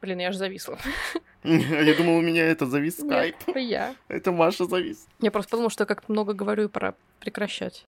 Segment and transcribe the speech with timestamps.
[0.00, 0.78] Блин, я же зависла.
[1.44, 3.34] Я думал, у меня это завис скайп.
[3.34, 3.94] Нет, это я.
[4.08, 5.06] Это Маша завис.
[5.20, 7.84] Я просто подумала, что я как-то много говорю и пора прекращать.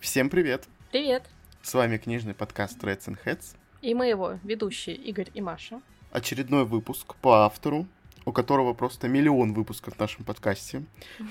[0.00, 0.64] Всем привет!
[0.90, 1.24] Привет!
[1.62, 3.56] С вами книжный подкаст Reds and Heads.
[3.80, 5.80] И мы его ведущие Игорь и Маша.
[6.10, 7.86] Очередной выпуск по автору,
[8.28, 10.82] у которого просто миллион выпусков в нашем подкасте.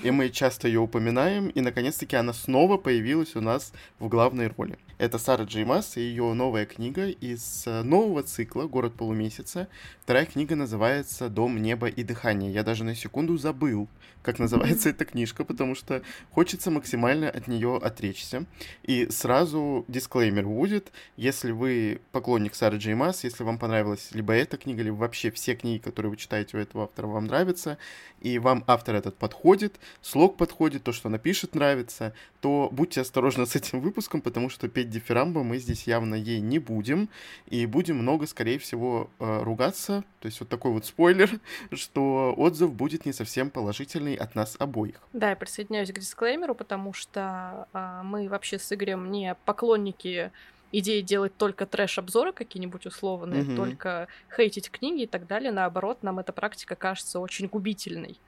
[0.02, 4.76] И мы часто ее упоминаем, и наконец-таки она снова появилась у нас в главной роли.
[4.98, 9.68] Это Сара Джеймас и ее новая книга из э, нового цикла «Город полумесяца».
[10.02, 12.52] Вторая книга называется «Дом, небо и дыхание».
[12.52, 13.88] Я даже на секунду забыл,
[14.22, 16.02] как называется эта книжка, потому что
[16.32, 18.44] хочется максимально от нее отречься.
[18.82, 24.82] И сразу дисклеймер будет, если вы поклонник Сары Джеймас, если вам понравилась либо эта книга,
[24.82, 27.78] либо вообще все книги, которые вы читаете у этого автора, вам нравятся,
[28.20, 33.46] и вам автор этот подходит, слог подходит, то, что она пишет, нравится, то будьте осторожны
[33.46, 37.08] с этим выпуском, потому что петь дифирамбо мы здесь явно ей не будем,
[37.46, 41.30] и будем много, скорее всего, э, ругаться, то есть вот такой вот спойлер,
[41.72, 45.00] что отзыв будет не совсем положительный от нас обоих.
[45.12, 50.32] Да, я присоединяюсь к дисклеймеру, потому что а, мы вообще с Игорем не поклонники
[50.72, 53.56] идеи делать только трэш-обзоры какие-нибудь условные, mm-hmm.
[53.56, 55.52] только хейтить книги и так далее.
[55.52, 58.18] Наоборот, нам эта практика кажется очень губительной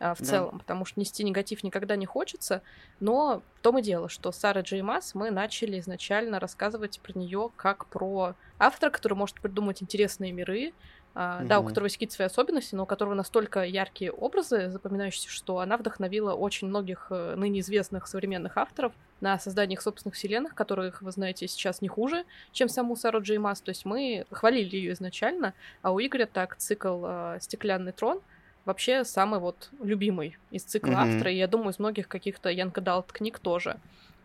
[0.00, 0.24] а, в да.
[0.24, 2.62] целом, потому что нести негатив никогда не хочется.
[3.00, 7.50] Но в том и дело, что Сара Джей Масс мы начали изначально рассказывать про нее
[7.56, 10.72] как про автора, который может придумать интересные миры,
[11.14, 15.28] Uh, Да, у которого есть какие-то свои особенности, но у которого настолько яркие образы, запоминающиеся,
[15.28, 20.54] что она вдохновила очень многих э, ныне известных современных авторов на создание их собственных вселенных,
[20.54, 23.60] которых, вы знаете, сейчас не хуже, чем саму Сару Джей Масс.
[23.60, 28.20] То есть мы хвалили ее изначально, а у Игоря так цикл э, «Стеклянный трон»
[28.64, 31.14] вообще самый вот любимый из цикла mm-hmm.
[31.14, 33.78] автора, и я думаю, из многих каких-то Янка Далт книг тоже,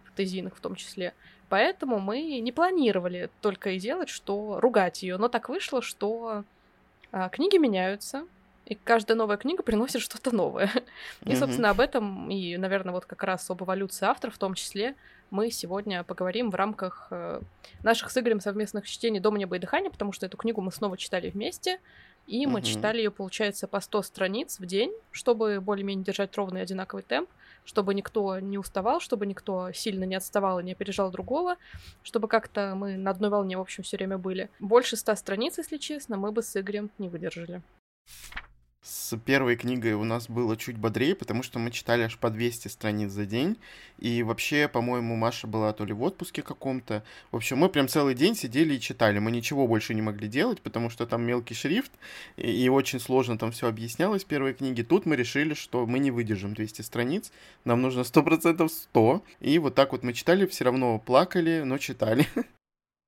[0.05, 1.13] фэнтезийных в том числе.
[1.49, 6.43] Поэтому мы не планировали только и делать, что ругать ее, но так вышло, что
[7.11, 8.27] а, книги меняются,
[8.67, 10.69] и каждая новая книга приносит что-то новое.
[11.25, 14.95] И, собственно, об этом и, наверное, вот как раз об эволюции авторов в том числе
[15.29, 17.41] мы сегодня поговорим в рамках э,
[17.83, 20.97] наших с Игорем совместных чтений «Дома, небо и дыхание», потому что эту книгу мы снова
[20.97, 21.79] читали вместе,
[22.27, 27.03] и мы читали ее, получается, по 100 страниц в день, чтобы более-менее держать ровный одинаковый
[27.03, 27.29] темп,
[27.63, 31.55] чтобы никто не уставал, чтобы никто сильно не отставал и не опережал другого,
[32.03, 34.49] чтобы как-то мы на одной волне, в общем, все время были.
[34.59, 37.61] Больше ста страниц, если честно, мы бы с Игорем не выдержали.
[38.87, 42.69] С первой книгой у нас было чуть бодрее, потому что мы читали аж по 200
[42.69, 43.57] страниц за день.
[43.99, 47.03] И вообще, по-моему, Маша была то ли в отпуске каком-то.
[47.31, 49.19] В общем, мы прям целый день сидели и читали.
[49.19, 51.91] Мы ничего больше не могли делать, потому что там мелкий шрифт,
[52.37, 54.83] и, и очень сложно там все объяснялось в первой книге.
[54.83, 57.33] Тут мы решили, что мы не выдержим 200 страниц.
[57.65, 59.23] Нам нужно 100% 100.
[59.41, 62.25] И вот так вот мы читали, все равно плакали, но читали.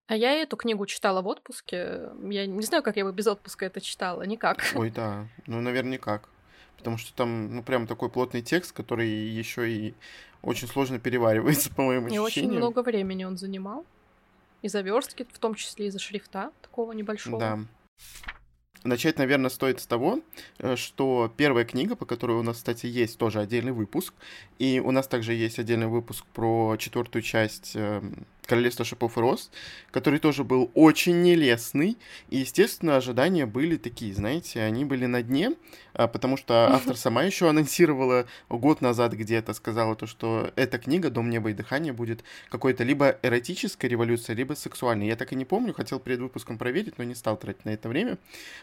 [0.10, 2.10] А я эту книгу читала в отпуске.
[2.24, 4.24] Я не знаю, как я бы без отпуска это читала.
[4.24, 4.66] Никак.
[4.74, 5.28] Ой, да.
[5.46, 6.30] Ну, наверное, никак.
[6.78, 9.94] Потому что там, ну, прям такой плотный текст, который еще и
[10.42, 12.26] очень сложно переваривается, по моему ощущениям.
[12.26, 13.86] И очень много времени он занимал.
[14.64, 17.40] И заверстки, в том числе из-за шрифта такого небольшого.
[17.40, 17.60] Да.
[18.84, 20.22] Начать, наверное, стоит с того,
[20.58, 24.16] э, что первая книга, по которой у нас, кстати, есть тоже отдельный выпуск,
[24.58, 29.52] и у нас также есть отдельный выпуск про четвертую часть эм, Королевство шипов и роз,
[29.92, 32.00] который тоже был очень нелестный.
[32.32, 35.54] И, естественно, ожидания были такие, знаете, они были на дне,
[35.94, 41.12] а, потому что автор сама еще анонсировала год назад где-то, сказала то, что эта книга
[41.12, 45.06] «Дом неба и дыхания» будет какой-то либо эротической революцией, либо сексуальной.
[45.06, 47.88] Я так и не помню, хотел перед выпуском проверить, но не стал тратить на это
[47.88, 48.18] время.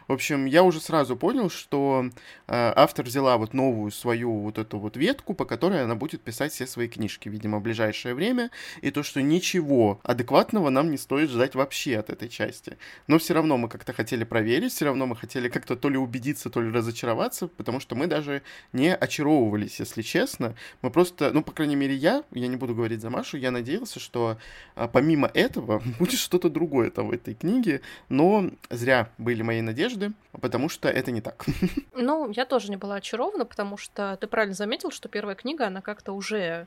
[0.08, 2.10] В общем, я уже сразу понял, что
[2.48, 6.52] э, автор взяла вот новую свою вот эту вот ветку, по которой она будет писать
[6.52, 10.97] все свои книжки, видимо, в ближайшее время, и то, что ничего ничего адекватного нам не
[10.97, 12.76] стоит ждать вообще от этой части.
[13.06, 16.50] Но все равно мы как-то хотели проверить, все равно мы хотели как-то то ли убедиться,
[16.50, 18.43] то ли разочароваться, потому что мы даже
[18.73, 20.55] не очаровывались, если честно.
[20.82, 24.00] Мы просто, ну, по крайней мере, я, я не буду говорить за Машу, я надеялся,
[24.00, 24.38] что
[24.75, 30.12] а, помимо этого будет что-то другое там в этой книге, но зря были мои надежды,
[30.40, 31.44] потому что это не так.
[31.99, 35.81] Ну, я тоже не была очарована, потому что ты правильно заметил, что первая книга, она
[35.81, 36.67] как-то уже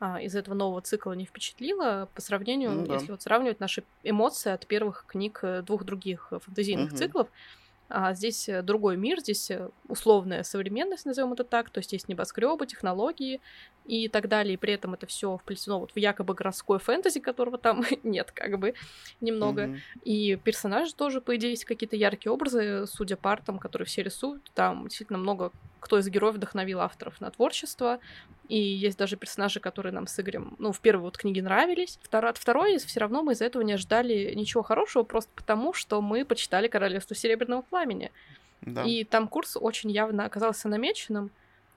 [0.00, 2.94] а, из этого нового цикла не впечатлило по сравнению, ну, да.
[2.94, 6.96] если вот сравнивать наши эмоции от первых книг э, двух других фэнтезийных угу.
[6.96, 7.28] циклов.
[7.90, 12.08] А здесь э, другой мир, здесь э, условная современность, назовем это так, то есть есть
[12.08, 13.40] небоскребы, технологии
[13.86, 17.56] и так далее, и при этом это все вплетено вот в якобы городской фэнтези, которого
[17.56, 18.74] там нет, как бы
[19.20, 19.64] немного.
[19.64, 20.02] Mm-hmm.
[20.04, 24.50] И персонажи тоже, по идее, есть какие-то яркие образы, судя по артам, которые все рисуют,
[24.54, 25.50] там действительно много
[25.80, 28.00] кто из героев вдохновил авторов на творчество.
[28.48, 31.98] И есть даже персонажи, которые нам с Игорем, ну, в первой вот книге нравились.
[32.02, 36.00] Второй, от второй все равно мы из-за этого не ожидали ничего хорошего, просто потому, что
[36.00, 38.10] мы почитали «Королевство Серебряного Пламени».
[38.62, 38.84] Да.
[38.84, 41.30] И там курс очень явно оказался намеченным.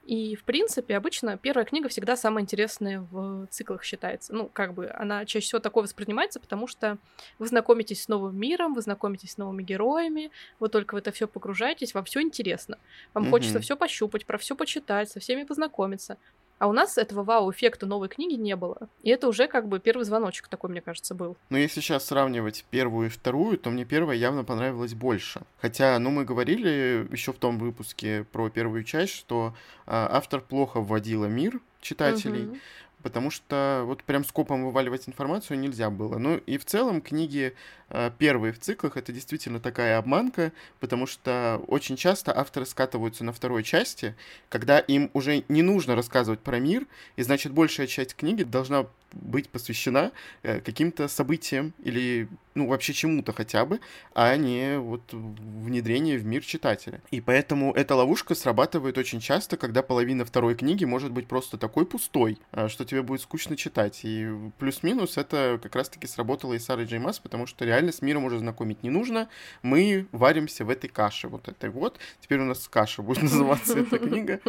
[0.04, 4.34] И, в принципе, обычно первая книга всегда самая интересная в циклах считается.
[4.34, 6.98] Ну, как бы она чаще всего такое воспринимается, потому что
[7.38, 11.28] вы знакомитесь с новым миром, вы знакомитесь с новыми героями, вы только в это все
[11.28, 12.80] погружаетесь, вам все интересно.
[13.14, 13.30] Вам mm-hmm.
[13.30, 16.18] хочется все пощупать, про все почитать, со всеми познакомиться.
[16.62, 18.88] А у нас этого вау-эффекта новой книги не было.
[19.02, 21.36] И это уже как бы первый звоночек такой, мне кажется, был.
[21.50, 25.42] Но если сейчас сравнивать первую и вторую, то мне первая явно понравилась больше.
[25.60, 29.56] Хотя, ну, мы говорили еще в том выпуске про первую часть, что
[29.88, 32.46] а, автор плохо вводила мир читателей.
[32.46, 32.58] Угу
[33.02, 36.18] потому что вот прям скопом вываливать информацию нельзя было.
[36.18, 37.54] Ну и в целом книги
[37.90, 43.34] э, первые в циклах это действительно такая обманка, потому что очень часто авторы скатываются на
[43.34, 44.16] второй части,
[44.50, 49.50] когда им уже не нужно рассказывать про мир, и значит большая часть книги должна быть
[49.50, 50.12] посвящена
[50.44, 53.80] э, каким-то событиям или, ну, вообще чему-то хотя бы,
[54.14, 57.02] а не вот внедрение в мир читателя.
[57.12, 61.86] И поэтому эта ловушка срабатывает очень часто, когда половина второй книги может быть просто такой
[61.86, 64.02] пустой, э, что тебе будет скучно читать.
[64.04, 64.30] И
[64.60, 68.38] плюс-минус это как раз-таки сработало и с Сарой Джеймас, потому что реально с миром уже
[68.38, 69.30] знакомить не нужно.
[69.62, 72.00] Мы варимся в этой каше вот этой вот.
[72.20, 74.42] Теперь у нас каша будет называться эта книга.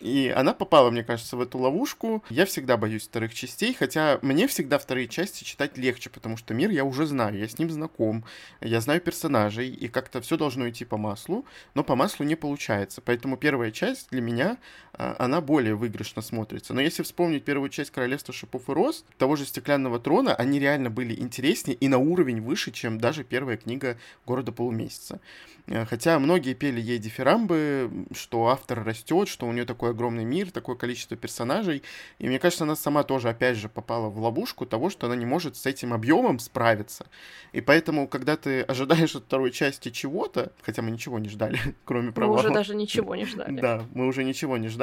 [0.00, 2.24] И она попала, мне кажется, в эту ловушку.
[2.30, 6.70] Я всегда боюсь вторых частей, хотя мне всегда вторые части читать легче, потому что мир
[6.70, 8.24] я уже знаю, я с ним знаком,
[8.60, 13.00] я знаю персонажей, и как-то все должно идти по маслу, но по маслу не получается.
[13.00, 14.58] Поэтому первая часть для меня,
[14.98, 16.74] она более выигрышно смотрится.
[16.74, 20.90] Но если вспомнить первую часть Королевства Шипов и Роз, того же Стеклянного Трона, они реально
[20.90, 23.96] были интереснее и на уровень выше, чем даже первая книга
[24.26, 25.20] Города Полумесяца.
[25.66, 30.50] Э, хотя многие пели ей дифирамбы, что автор растет, что у нее такой огромный мир,
[30.50, 31.82] такое количество персонажей.
[32.18, 35.26] И мне кажется, она сама тоже, опять же, попала в ловушку того, что она не
[35.26, 37.06] может с этим объемом справиться.
[37.52, 42.12] И поэтому, когда ты ожидаешь от второй части чего-то, хотя мы ничего не ждали, кроме
[42.12, 42.36] провала.
[42.36, 43.60] Мы уже даже ничего не ждали.
[43.60, 44.81] Да, мы уже ничего не ждали.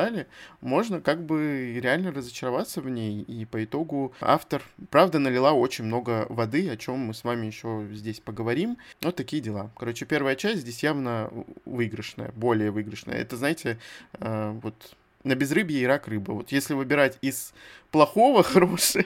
[0.62, 3.22] Можно как бы реально разочароваться в ней.
[3.22, 7.88] И по итогу автор, правда, налила очень много воды, о чем мы с вами еще
[7.92, 8.78] здесь поговорим.
[9.02, 9.72] Вот такие дела.
[9.78, 11.32] Короче, первая часть здесь явно
[11.66, 13.16] выигрышная, более выигрышная.
[13.16, 13.78] Это, знаете,
[14.20, 16.32] э, вот на безрыбье и рак рыба.
[16.32, 17.54] Вот если выбирать из
[17.92, 19.06] плохого хорошее,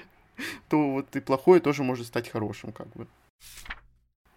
[0.70, 3.08] то вот и плохое тоже может стать хорошим, как бы.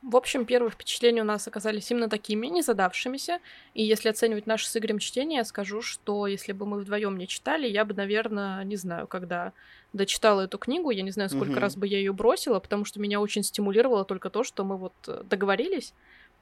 [0.07, 3.41] В общем, первые впечатления у нас оказались именно такими, не задавшимися.
[3.75, 7.27] И если оценивать наше с Игорем чтение, я скажу, что если бы мы вдвоем не
[7.27, 9.53] читали, я бы, наверное, не знаю, когда
[9.93, 11.59] дочитала эту книгу, я не знаю, сколько угу.
[11.59, 14.95] раз бы я ее бросила, потому что меня очень стимулировало только то, что мы вот
[15.09, 15.93] э, договорились,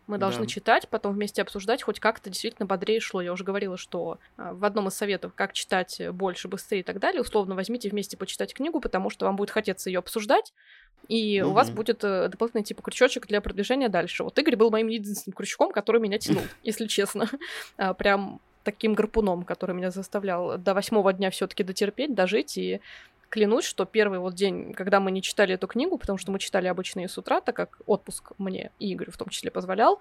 [0.07, 0.47] мы должны да.
[0.47, 3.21] читать, потом вместе обсуждать, хоть как-то действительно бодрее шло.
[3.21, 6.99] Я уже говорила, что а, в одном из советов, как читать больше, быстрее и так
[6.99, 10.53] далее, условно возьмите вместе почитать книгу, потому что вам будет хотеться ее обсуждать,
[11.09, 11.51] и угу.
[11.51, 14.25] у вас будет э, дополнительный типа крючочек для продвижения дальше.
[14.25, 17.29] Вот Игорь был моим единственным крючком, который меня тянул, если честно.
[17.77, 22.81] А, прям таким гарпуном, который меня заставлял до восьмого дня все-таки дотерпеть, дожить и
[23.35, 26.69] клянусь, что первый вот день, когда мы не читали эту книгу, потому что мы читали
[26.69, 29.99] обычные с утра, так как отпуск мне и Игорь в том числе позволял,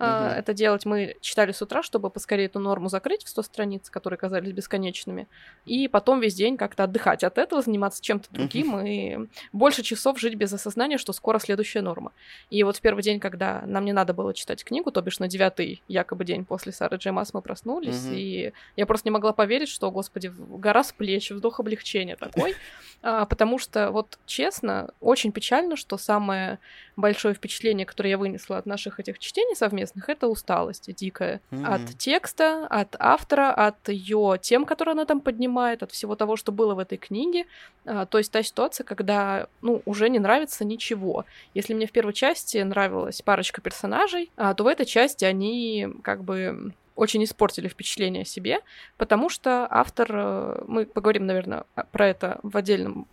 [0.00, 0.34] угу.
[0.38, 0.84] это делать.
[0.84, 5.28] Мы читали с утра, чтобы поскорее эту норму закрыть в 100 страниц, которые казались бесконечными,
[5.64, 8.84] и потом весь день как-то отдыхать от этого, заниматься чем-то другим угу.
[8.84, 9.18] и
[9.52, 12.12] больше часов жить без осознания, что скоро следующая норма.
[12.50, 15.28] И вот в первый день, когда нам не надо было читать книгу, то бишь на
[15.28, 18.14] девятый якобы день после Сары Джеймас мы проснулись, угу.
[18.14, 22.54] и я просто не могла поверить, что, господи, гора с плеч, вздох облегчения такой,
[23.02, 26.58] потому что, вот честно, очень печально, что самое
[26.96, 31.40] большое впечатление, которое я вынесла от наших этих чтений совместных, это усталость дикая.
[31.50, 31.66] Mm-hmm.
[31.66, 36.52] От текста, от автора, от ее тем, которые она там поднимает, от всего того, что
[36.52, 37.46] было в этой книге.
[37.86, 41.24] А, то есть та ситуация, когда, ну, уже не нравится ничего.
[41.54, 46.22] Если мне в первой части нравилась парочка персонажей, а, то в этой части они как
[46.22, 48.60] бы очень испортили впечатление о себе,
[48.96, 53.06] потому что автор, э, мы поговорим, наверное, про это в отдельном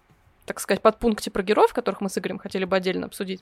[0.47, 3.41] так сказать, подпункте про героев, которых мы с Игорем хотели бы отдельно обсудить.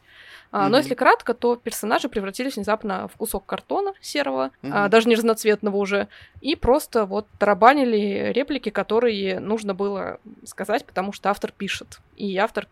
[0.51, 0.67] Mm-hmm.
[0.69, 4.89] Но если кратко, то персонажи превратились внезапно в кусок картона серого, mm-hmm.
[4.89, 6.07] даже не разноцветного уже,
[6.41, 11.99] и просто вот тарабанили реплики, которые нужно было сказать, потому что автор пишет.
[12.17, 12.67] И автор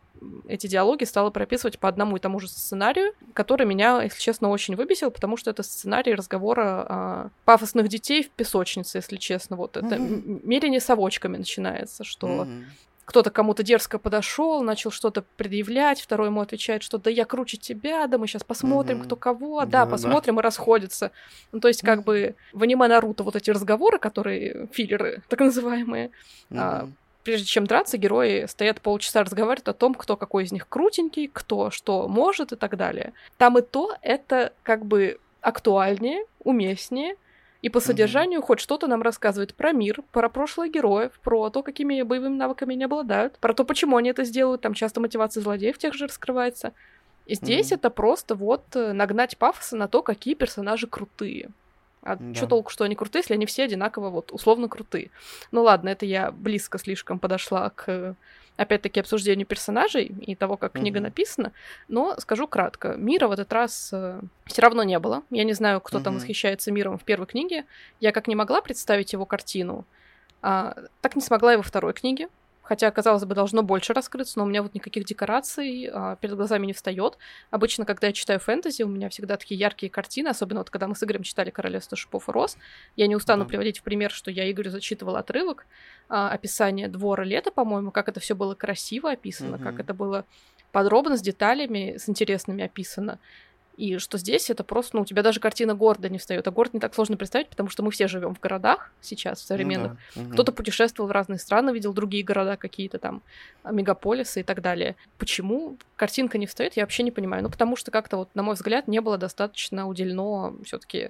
[0.47, 4.75] эти диалоги стала прописывать по одному и тому же сценарию, который меня, если честно, очень
[4.75, 9.57] выбесил, потому что это сценарий разговора а, пафосных детей в песочнице, если честно.
[9.57, 10.41] Вот это mm-hmm.
[10.43, 12.63] мерение совочками начинается, что mm-hmm
[13.05, 18.07] кто-то кому-то дерзко подошел, начал что-то предъявлять, второй ему отвечает, что да я круче тебя,
[18.07, 19.05] да мы сейчас посмотрим, mm-hmm.
[19.05, 20.41] кто кого, да, да посмотрим да.
[20.41, 21.12] и расходятся.
[21.51, 26.12] Ну, то есть, как бы в аниме Наруто вот эти разговоры, которые филлеры, так называемые,
[26.50, 26.57] mm-hmm.
[26.57, 26.89] а,
[27.24, 31.72] прежде чем драться, герои стоят полчаса разговаривают о том, кто какой из них крутенький, кто
[31.72, 33.13] что может и так далее.
[33.38, 37.15] Там и то это как бы актуальнее, уместнее,
[37.63, 38.46] и по содержанию mm-hmm.
[38.46, 42.84] хоть что-то нам рассказывает про мир, про прошлое героев, про то, какими боевыми навыками они
[42.84, 46.74] обладают, про то, почему они это сделают, там часто мотивация злодеев тех же раскрывается.
[47.25, 47.75] И здесь mm-hmm.
[47.75, 51.51] это просто вот э, нагнать пафоса на то, какие персонажи крутые.
[52.01, 52.34] А да.
[52.34, 55.10] что толку, что они крутые, если они все одинаково вот условно крутые?
[55.51, 58.17] Ну ладно, это я близко слишком подошла к
[58.57, 60.79] опять-таки обсуждению персонажей и того, как mm-hmm.
[60.79, 61.51] книга написана,
[61.88, 62.95] но скажу кратко.
[62.95, 65.24] Мира в этот раз э, все равно не было.
[65.29, 66.03] Я не знаю, кто mm-hmm.
[66.03, 67.65] там восхищается миром в первой книге.
[68.00, 69.86] Я как не могла представить его картину,
[70.41, 72.27] а, так не смогла и во второй книге.
[72.63, 76.65] Хотя, казалось бы, должно больше раскрыться, но у меня вот никаких декораций а, перед глазами
[76.65, 77.17] не встает.
[77.51, 80.96] Обычно, когда я читаю фэнтези, у меня всегда такие яркие картины, особенно вот когда мы
[80.96, 82.58] с Игорем читали «Королевство шипов и роз».
[82.96, 83.50] Я не устану да.
[83.50, 85.65] приводить в пример, что я Игорю зачитывала отрывок,
[86.08, 89.63] а, описание двора лета, по-моему, как это все было красиво описано, угу.
[89.63, 90.25] как это было
[90.72, 93.20] подробно, с деталями, с интересными описано.
[93.75, 96.48] И что здесь это просто, ну, у тебя даже картина города не встает.
[96.48, 99.46] А город не так сложно представить, потому что мы все живем в городах сейчас, в
[99.46, 99.94] современных.
[100.15, 100.34] Ну, да.
[100.34, 103.24] Кто-то путешествовал в разные страны, видел другие города какие-то там,
[103.63, 104.96] а, мегаполисы и так далее.
[105.18, 107.42] Почему картинка не встает, я вообще не понимаю.
[107.42, 111.10] Ну, потому что как-то вот, на мой взгляд, не было достаточно уделено все-таки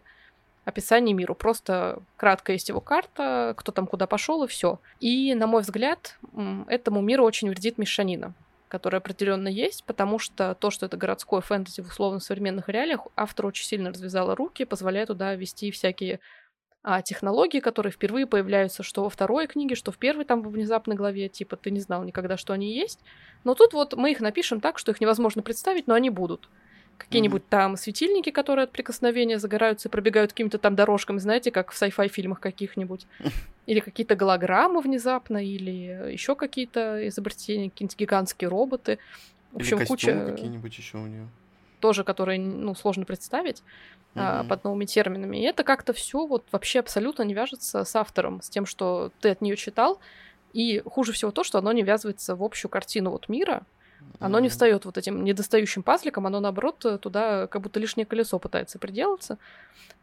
[0.64, 1.36] описание миру.
[1.36, 4.80] Просто кратко есть его карта, кто там куда пошел и все.
[5.02, 6.18] И, на мой взгляд,
[6.68, 8.34] этому миру очень вредит мешанина
[8.74, 13.68] которая определенно есть, потому что то, что это городское фэнтези в условно-современных реалиях, автор очень
[13.68, 16.20] сильно развязала руки, позволяя туда ввести всякие
[16.82, 21.30] а, технологии, которые впервые появляются что во второй книге, что в первой там внезапной главе,
[21.30, 23.00] типа ты не знал никогда, что они есть.
[23.44, 26.50] Но тут вот мы их напишем так, что их невозможно представить, но они будут
[26.98, 27.50] какие-нибудь mm-hmm.
[27.50, 32.08] там светильники, которые от прикосновения загораются и пробегают какими-то там дорожками, знаете, как в sci-fi
[32.08, 33.08] фильмах каких-нибудь.
[33.66, 39.00] Или какие-то голограммы внезапно, или еще какие-то изобретения, какие-нибудь гигантские роботы.
[39.54, 40.26] В общем, или куча...
[40.32, 41.30] какие-нибудь еще у нее.
[41.80, 44.12] Тоже, которые, ну, сложно представить mm-hmm.
[44.16, 45.38] а, под новыми терминами.
[45.38, 49.30] И это как-то все вот вообще абсолютно не вяжется с автором, с тем, что ты
[49.30, 50.02] от нее читал.
[50.52, 53.64] И хуже всего то, что оно не ввязывается в общую картину вот мира,
[54.20, 58.80] оно не встает вот этим недостающим пазликом, оно наоборот туда как будто лишнее колесо пытается
[58.80, 59.38] приделаться.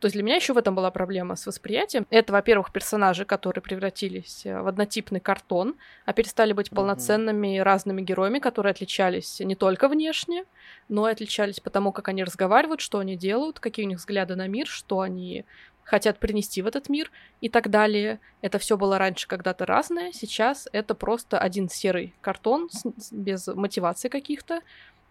[0.00, 2.06] То есть для меня еще в этом была проблема с восприятием.
[2.08, 5.76] Это, во-первых, персонажи, которые превратились э, в однотипный картон,
[6.06, 10.44] а перестали быть полноценными разными героями, которые отличались не только внешне,
[10.88, 14.36] но и отличались по тому, как они разговаривают, что они делают, какие у них взгляды
[14.36, 15.44] на мир, что они
[15.90, 18.20] хотят принести в этот мир и так далее.
[18.42, 24.08] Это все было раньше когда-то разное, сейчас это просто один серый картон с, без мотивации
[24.08, 24.60] каких-то.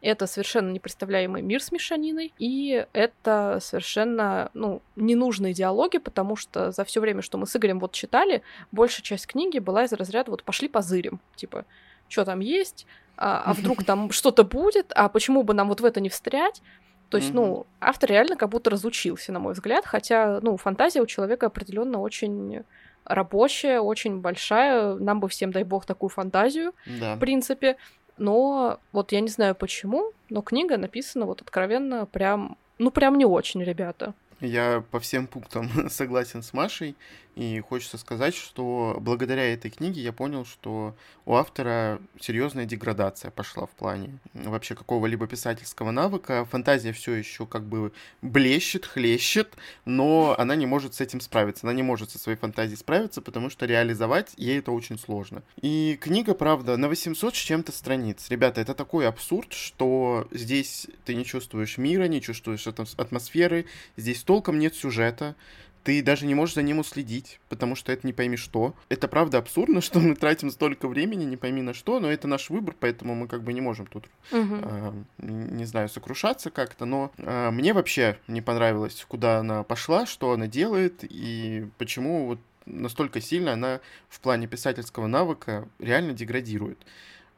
[0.01, 6.86] Это совершенно непредставляемый мир с мешаниной, и это совершенно, ну, ненужные диалоги, потому что за
[6.86, 10.43] все время, что мы с Игорем вот читали, большая часть книги была из разряда вот
[10.43, 11.65] пошли позырим, типа,
[12.07, 15.86] что там есть, а, а вдруг там что-то будет, а почему бы нам вот в
[15.86, 16.62] это не встрять?
[17.09, 17.35] То есть, mm-hmm.
[17.35, 21.99] ну, автор реально как будто разучился, на мой взгляд, хотя, ну, фантазия у человека определенно
[21.99, 22.63] очень
[23.05, 24.95] рабочая, очень большая.
[24.95, 27.15] Нам бы всем, дай бог, такую фантазию, да.
[27.15, 27.77] в принципе.
[28.17, 33.25] Но вот я не знаю почему, но книга написана вот откровенно прям, ну, прям не
[33.25, 34.13] очень, ребята.
[34.41, 36.95] Я по всем пунктам согласен с Машей,
[37.36, 40.95] и хочется сказать, что благодаря этой книге я понял, что
[41.25, 46.45] у автора серьезная деградация пошла в плане вообще какого-либо писательского навыка.
[46.45, 49.55] Фантазия все еще как бы блещет, хлещет,
[49.86, 51.65] но она не может с этим справиться.
[51.65, 55.43] Она не может со своей фантазией справиться, потому что реализовать ей это очень сложно.
[55.62, 58.27] И книга, правда, на 800 с чем-то страниц.
[58.29, 63.65] Ребята, это такой абсурд, что здесь ты не чувствуешь мира, не чувствуешь атмосферы,
[63.98, 65.36] здесь толком нет сюжета,
[65.83, 68.75] ты даже не можешь за ним уследить, потому что это не пойми что.
[68.89, 72.50] Это правда абсурдно, что мы тратим столько времени, не пойми на что, но это наш
[72.50, 74.55] выбор, поэтому мы как бы не можем тут, угу.
[74.62, 76.86] э, не знаю, сокрушаться как-то.
[76.86, 82.39] Но э, мне вообще не понравилось, куда она пошла, что она делает и почему вот
[82.65, 86.77] настолько сильно она в плане писательского навыка реально деградирует.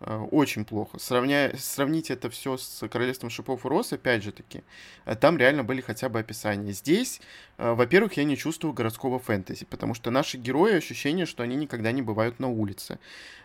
[0.04, 1.00] Э, очень плохо.
[1.00, 1.54] Сравня...
[1.58, 4.64] Сравните это все с Королевством шипов и роз, опять же таки,
[5.06, 6.72] э, там реально были хотя бы описания.
[6.72, 7.22] Здесь,
[7.58, 11.92] э, во-первых, я не чувствую городского фэнтези, потому что наши герои ощущение, что они никогда
[11.92, 13.00] не бывают на улице.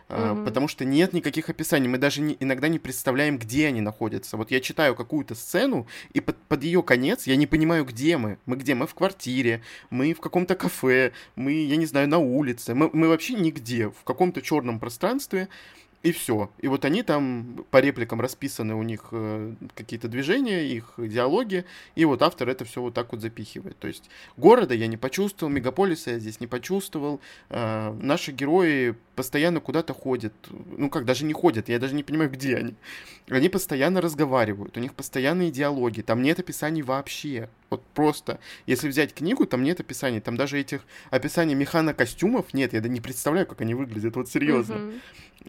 [0.09, 0.45] Mm-hmm.
[0.45, 1.89] Потому что нет никаких описаний.
[1.89, 4.37] Мы даже не, иногда не представляем, где они находятся.
[4.37, 8.37] Вот я читаю какую-то сцену, и под, под ее конец я не понимаю, где мы.
[8.45, 8.73] Мы где?
[8.73, 12.73] Мы в квартире, мы в каком-то кафе, мы, я не знаю, на улице.
[12.73, 15.49] Мы, мы вообще нигде, в каком-то черном пространстве
[16.03, 16.49] и все.
[16.59, 22.05] И вот они там по репликам расписаны у них э, какие-то движения, их диалоги, и
[22.05, 23.77] вот автор это все вот так вот запихивает.
[23.77, 27.19] То есть города я не почувствовал, мегаполиса я здесь не почувствовал.
[27.49, 30.33] Э, наши герои постоянно куда-то ходят.
[30.77, 32.75] Ну как, даже не ходят, я даже не понимаю, где они.
[33.29, 37.49] Они постоянно разговаривают, у них постоянные диалоги, там нет описаний вообще.
[37.69, 42.79] Вот просто, если взять книгу, там нет описаний, там даже этих описаний механокостюмов нет, я
[42.79, 44.73] не представляю, как они выглядят, вот серьезно.
[44.73, 44.99] Mm-hmm.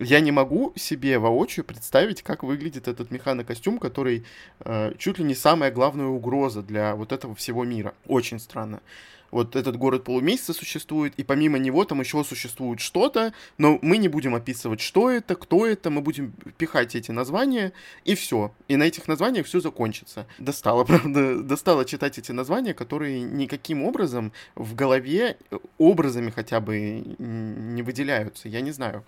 [0.05, 4.25] Я не могу себе воочию представить, как выглядит этот механокостюм, который
[4.61, 7.95] э, чуть ли не самая главная угроза для вот этого всего мира.
[8.07, 8.81] Очень странно
[9.31, 14.09] вот этот город полумесяца существует, и помимо него там еще существует что-то, но мы не
[14.09, 17.73] будем описывать, что это, кто это, мы будем пихать эти названия,
[18.05, 18.53] и все.
[18.69, 20.27] И на этих названиях все закончится.
[20.39, 25.37] Достало, правда, достало читать эти названия, которые никаким образом в голове
[25.79, 26.79] образами хотя бы
[27.19, 28.49] не выделяются.
[28.49, 29.05] Я не знаю,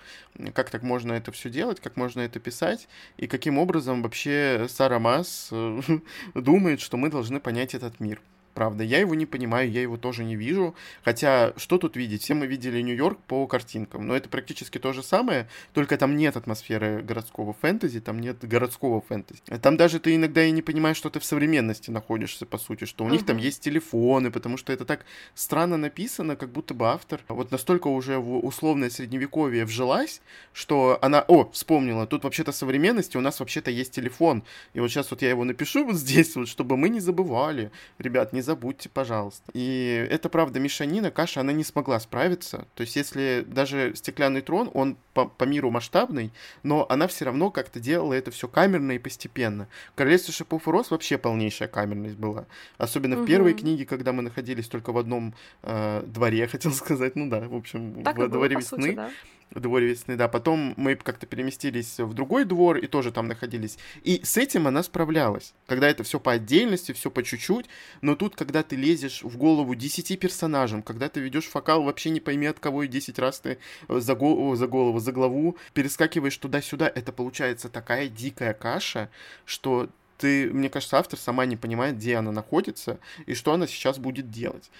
[0.55, 4.99] как так можно это все делать, как можно это писать, и каким образом вообще Сара
[4.99, 5.81] Масс э,
[6.35, 8.21] думает, что мы должны понять этот мир
[8.55, 8.85] правда.
[8.85, 10.75] Я его не понимаю, я его тоже не вижу.
[11.05, 12.23] Хотя, что тут видеть?
[12.23, 16.37] Все мы видели Нью-Йорк по картинкам, но это практически то же самое, только там нет
[16.37, 19.41] атмосферы городского фэнтези, там нет городского фэнтези.
[19.63, 23.05] Там даже ты иногда и не понимаешь, что ты в современности находишься, по сути, что
[23.05, 23.13] у uh-huh.
[23.13, 25.05] них там есть телефоны, потому что это так
[25.35, 30.21] странно написано, как будто бы автор вот настолько уже в условное средневековье вжилась,
[30.53, 34.43] что она, о, вспомнила, тут вообще-то современности, у нас вообще-то есть телефон,
[34.75, 38.33] и вот сейчас вот я его напишу вот здесь, вот, чтобы мы не забывали, ребят,
[38.33, 39.51] не не забудьте, пожалуйста.
[39.53, 42.67] И это правда, мешанина, каша, она не смогла справиться.
[42.75, 46.33] То есть, если даже стеклянный трон, он по, по миру масштабный,
[46.63, 49.69] но она все равно как-то делала это все камерно и постепенно.
[49.95, 52.47] Королевство шипов и роз вообще полнейшая камерность была.
[52.79, 53.25] Особенно угу.
[53.25, 57.17] в первой книге, когда мы находились только в одном э, дворе, хотел сказать.
[57.17, 58.83] Ну да, в общем, так в дворе было, весны.
[58.83, 59.11] Сути, да?
[59.59, 60.29] Дворе весны, да.
[60.29, 63.79] Потом мы как-то переместились в другой двор и тоже там находились.
[64.05, 65.55] И с этим она справлялась.
[65.67, 67.67] Когда это все по отдельности, все по чуть-чуть.
[68.01, 72.21] Но тут, когда ты лезешь в голову 10 персонажам, когда ты ведешь фокал, вообще не
[72.21, 76.91] пойми от кого и 10 раз ты за голову, за голову, за главу перескакиваешь туда-сюда,
[76.95, 79.11] это получается такая дикая каша,
[79.45, 79.89] что
[80.21, 84.31] ты, мне кажется, автор сама не понимает, где она находится и что она сейчас будет
[84.31, 84.71] делать.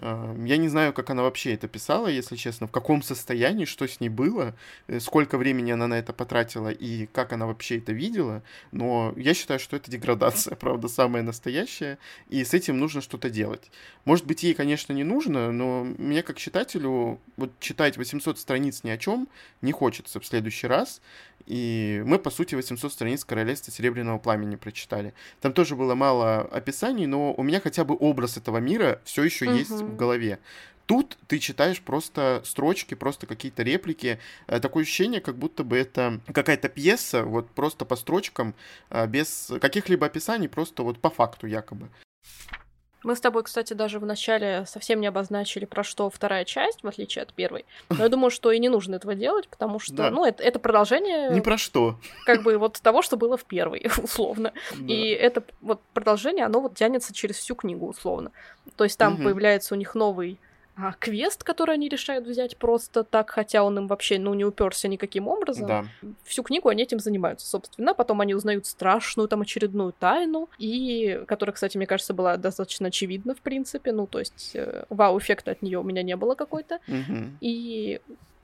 [0.00, 3.98] Я не знаю, как она вообще это писала, если честно, в каком состоянии, что с
[3.98, 4.54] ней было,
[4.86, 9.34] э, сколько времени она на это потратила и как она вообще это видела, но я
[9.34, 13.72] считаю, что это деградация, правда, самая настоящая, и с этим нужно что-то делать.
[14.04, 18.90] Может быть, ей, конечно, не нужно, но мне как читателю вот читать 800 страниц ни
[18.90, 19.28] о чем
[19.62, 21.00] не хочется в следующий раз,
[21.48, 25.14] и мы, по сути, 800 страниц Королевства Серебряного Пламени прочитали.
[25.40, 29.46] Там тоже было мало описаний, но у меня хотя бы образ этого мира все еще
[29.46, 29.54] угу.
[29.54, 30.40] есть в голове.
[30.84, 34.18] Тут ты читаешь просто строчки, просто какие-то реплики.
[34.46, 38.54] Э, такое ощущение, как будто бы это какая-то пьеса, вот просто по строчкам,
[38.90, 41.88] э, без каких-либо описаний, просто вот по факту якобы.
[43.08, 46.86] Мы с тобой, кстати, даже в начале совсем не обозначили, про что вторая часть, в
[46.86, 47.64] отличие от первой.
[47.88, 50.10] Но я думаю, что и не нужно этого делать, потому что, да.
[50.10, 51.30] ну, это, это продолжение...
[51.30, 51.98] Не про что.
[52.26, 54.52] Как бы вот того, что было в первой, условно.
[54.76, 54.92] Да.
[54.92, 58.30] И это вот продолжение, оно вот тянется через всю книгу, условно.
[58.76, 59.22] То есть там угу.
[59.22, 60.38] появляется у них новый
[60.80, 64.86] а, квест, который они решают взять просто так, хотя он им вообще, ну, не уперся
[64.86, 65.66] никаким образом.
[65.66, 65.84] Да.
[66.22, 67.94] Всю книгу они этим занимаются, собственно.
[67.94, 73.34] Потом они узнают страшную там очередную тайну, и которая, кстати, мне кажется, была достаточно очевидна,
[73.34, 73.90] в принципе.
[73.90, 76.76] Ну, то есть, э, вау-эффекта от нее у меня не было какой-то.
[76.86, 77.30] Угу.
[77.40, 78.00] И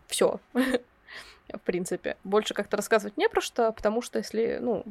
[0.09, 0.41] все.
[1.53, 2.17] в принципе.
[2.25, 4.85] Больше как-то рассказывать не про что, потому что если, ну,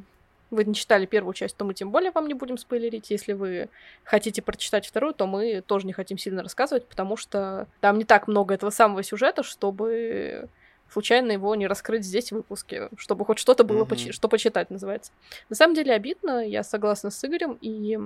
[0.53, 3.09] вы не читали первую часть, то мы тем более вам не будем спойлерить.
[3.09, 3.69] Если вы
[4.03, 8.27] хотите прочитать вторую, то мы тоже не хотим сильно рассказывать, потому что там не так
[8.27, 10.49] много этого самого сюжета, чтобы
[10.93, 14.11] случайно его не раскрыть здесь в выпуске, чтобы хоть что-то было, mm-hmm.
[14.11, 15.11] что почитать, называется.
[15.49, 17.97] На самом деле обидно, я согласна с Игорем, и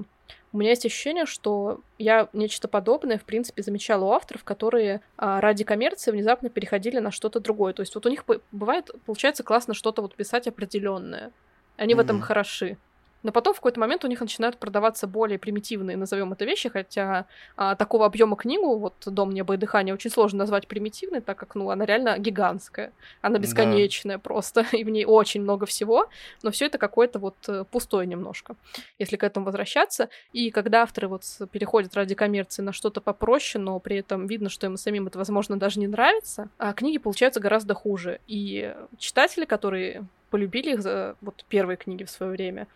[0.54, 5.42] у меня есть ощущение, что я нечто подобное, в принципе, замечала у авторов, которые а,
[5.42, 7.74] ради коммерции внезапно переходили на что-то другое.
[7.74, 11.32] То есть вот у них бывает, получается классно что-то вот писать определенное.
[11.78, 11.98] Они mm-hmm.
[11.98, 12.78] в этом хороши.
[13.24, 17.26] Но потом в какой-то момент у них начинают продаваться более примитивные, назовем это вещи, хотя
[17.56, 21.56] а, такого объема книгу, вот «Дом, небо и дыхание», очень сложно назвать примитивной, так как,
[21.56, 24.22] ну, она реально гигантская, она бесконечная да.
[24.22, 26.08] просто, и в ней очень много всего,
[26.44, 28.56] но все это какое-то вот э, пустое немножко,
[29.00, 30.10] если к этому возвращаться.
[30.32, 34.68] И когда авторы вот переходят ради коммерции на что-то попроще, но при этом видно, что
[34.68, 38.20] им самим это, возможно, даже не нравится, а книги получаются гораздо хуже.
[38.28, 42.68] И читатели, которые полюбили их за вот первые книги в свое время,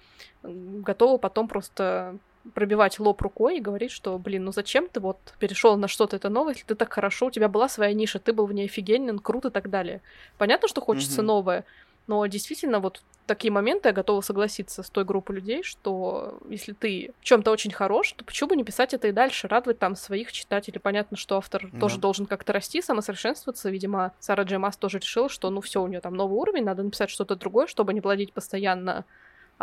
[0.44, 2.18] готовы потом просто
[2.54, 6.30] пробивать лоб рукой и говорить, что, блин, ну зачем ты вот перешел на что-то это
[6.30, 9.20] новое, если ты так хорошо, у тебя была своя ниша, ты был в ней офигенен,
[9.20, 10.02] крут и так далее.
[10.38, 11.26] Понятно, что хочется mm-hmm.
[11.26, 11.66] новое,
[12.08, 17.14] но действительно вот такие моменты я готова согласиться с той группой людей, что если ты
[17.22, 20.32] в чем-то очень хорош, то почему бы не писать это и дальше, радовать там своих
[20.32, 20.80] читателей.
[20.80, 21.80] Понятно, что автор да.
[21.80, 23.70] тоже должен как-то расти, самосовершенствоваться.
[23.70, 27.10] Видимо, Сара Джемас тоже решила, что ну все, у нее там новый уровень, надо написать
[27.10, 29.06] что-то другое, чтобы не плодить постоянно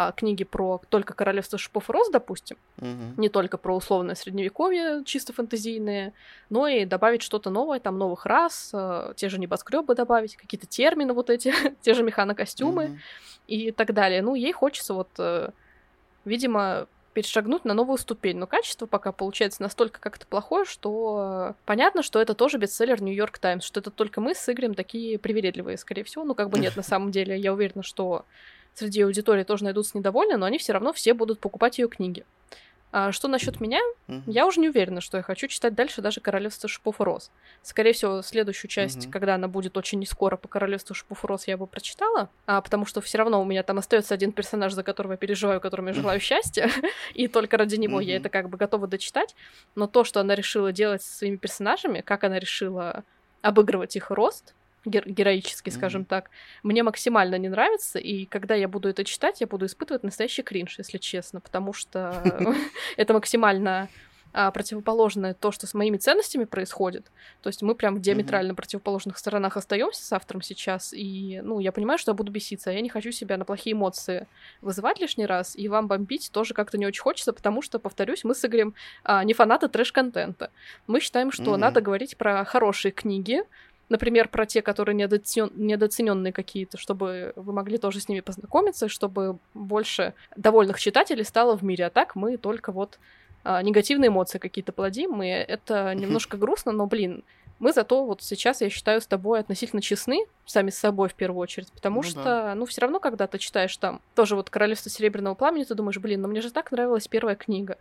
[0.00, 3.14] а, книги про только королевство шипов и роз, допустим, угу.
[3.16, 6.12] не только про условное средневековье, чисто фэнтезийные,
[6.50, 11.14] но и добавить что-то новое, там новых рас, а, те же небоскребы добавить, какие-то термины
[11.14, 12.98] вот эти, те же механокостюмы угу.
[13.48, 14.22] и так далее.
[14.22, 15.50] Ну, ей хочется вот, э,
[16.24, 18.36] видимо, перешагнуть на новую ступень.
[18.36, 23.64] Но качество пока получается настолько как-то плохое, что понятно, что это тоже бестселлер Нью-Йорк Таймс,
[23.64, 26.22] что это только мы с Игорем такие привередливые, скорее всего.
[26.22, 28.24] Ну, как бы нет, на самом деле, я уверена, что
[28.78, 32.24] среди аудитории тоже найдутся недовольные, но они все равно все будут покупать ее книги.
[32.90, 33.80] А что насчет меня?
[34.06, 34.22] Mm-hmm.
[34.26, 37.30] Я уже не уверена, что я хочу читать дальше даже Королевство шипов и роз.
[37.62, 39.10] Скорее всего, следующую часть, mm-hmm.
[39.10, 42.62] когда она будет очень не скоро по Королевству шипов и роз, я бы прочитала, а,
[42.62, 45.88] потому что все равно у меня там остается один персонаж, за которого я переживаю, которому
[45.88, 46.70] я желаю счастья,
[47.12, 48.04] и только ради него mm-hmm.
[48.04, 49.34] я это как бы готова дочитать.
[49.74, 53.04] Но то, что она решила делать со своими персонажами, как она решила
[53.42, 54.54] обыгрывать их рост,
[54.88, 56.06] гер- героический, скажем mm-hmm.
[56.06, 56.30] так,
[56.62, 60.78] мне максимально не нравится, и когда я буду это читать, я буду испытывать настоящий кринж,
[60.78, 62.22] если честно, потому что
[62.96, 63.88] это максимально
[64.32, 67.10] а, противоположное то, что с моими ценностями происходит.
[67.42, 68.56] То есть мы прям в диаметрально mm-hmm.
[68.56, 72.72] противоположных сторонах остаемся с автором сейчас, и, ну, я понимаю, что я буду беситься, а
[72.72, 74.26] я не хочу себя на плохие эмоции
[74.60, 78.34] вызывать лишний раз, и вам бомбить тоже как-то не очень хочется, потому что, повторюсь, мы
[78.34, 80.50] с Игорем а, не фанаты трэш-контента.
[80.86, 81.58] Мы считаем, что mm-hmm.
[81.58, 83.42] надо говорить про хорошие книги,
[83.88, 85.50] Например, про те, которые недооцен...
[85.54, 91.62] недооцененные какие-то, чтобы вы могли тоже с ними познакомиться, чтобы больше довольных читателей стало в
[91.62, 91.86] мире.
[91.86, 92.98] А так мы только вот
[93.44, 97.24] а, негативные эмоции какие-то плодим, и это немножко грустно, но, блин,
[97.58, 101.40] мы зато вот сейчас, я считаю, с тобой относительно честны, сами с собой в первую
[101.40, 102.54] очередь, потому ну, что, да.
[102.54, 106.22] ну, все равно, когда ты читаешь там тоже вот Королевство Серебряного Пламени, ты думаешь, блин,
[106.22, 107.78] ну мне же так нравилась первая книга.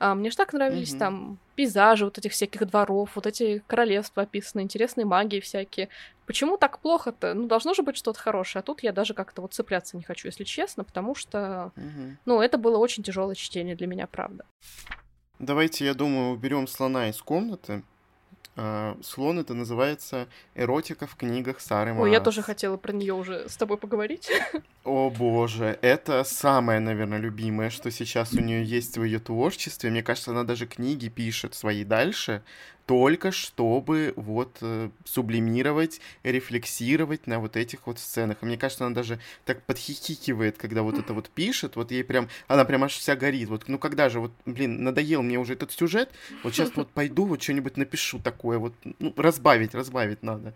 [0.00, 0.98] А, мне же так нравились mm-hmm.
[0.98, 5.90] там пейзажи вот этих всяких дворов, вот эти королевства описаны, интересные магии всякие.
[6.24, 7.34] Почему так плохо-то?
[7.34, 8.60] Ну, должно же быть что-то хорошее.
[8.60, 12.16] А тут я даже как-то вот цепляться не хочу, если честно, потому что, mm-hmm.
[12.24, 14.46] ну, это было очень тяжелое чтение для меня, правда.
[15.38, 17.82] Давайте, я думаю, уберем слона из комнаты.
[18.62, 22.02] А, слон это называется эротика в книгах Сары Маас.
[22.02, 24.30] Ой, я тоже хотела про нее уже с тобой поговорить.
[24.84, 29.90] О боже, это самое, наверное, любимое, что сейчас у нее есть в ее творчестве.
[29.90, 32.42] Мне кажется, она даже книги пишет свои дальше,
[32.90, 38.38] только чтобы вот э, сублимировать, рефлексировать на вот этих вот сценах.
[38.42, 42.28] И мне кажется, она даже так подхихикивает, когда вот это вот пишет, вот ей прям,
[42.48, 43.48] она прям аж вся горит.
[43.48, 46.10] Вот, ну когда же, вот, блин, надоел мне уже этот сюжет,
[46.42, 50.52] вот сейчас вот пойду, вот что-нибудь напишу такое, вот, ну, разбавить, разбавить надо.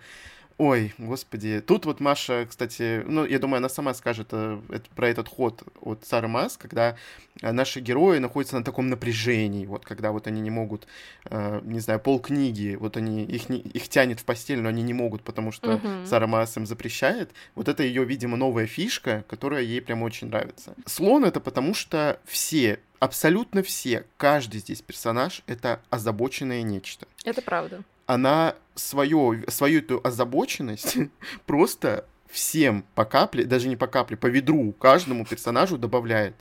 [0.57, 1.61] Ой, господи.
[1.61, 5.65] Тут вот Маша, кстати, ну, я думаю, она сама скажет э, это, про этот ход
[5.81, 6.97] от Сары Мас, когда
[7.43, 10.87] э, наши герои находятся на таком напряжении, вот когда вот они не могут,
[11.25, 14.95] э, не знаю, полкниги, вот они, их, не, их тянет в постель, но они не
[14.95, 16.07] могут, потому что uh-huh.
[16.07, 17.33] Сара Мас им запрещает.
[17.57, 20.75] Вот это ее, видимо, новая фишка, которая ей прям очень нравится.
[20.87, 27.09] Слон это потому что все абсолютно все, каждый здесь персонаж— это озабоченное нечто.
[27.25, 30.97] Это правда она свою, свою эту озабоченность
[31.47, 36.35] просто всем по капле, даже не по капле, по ведру каждому персонажу добавляет.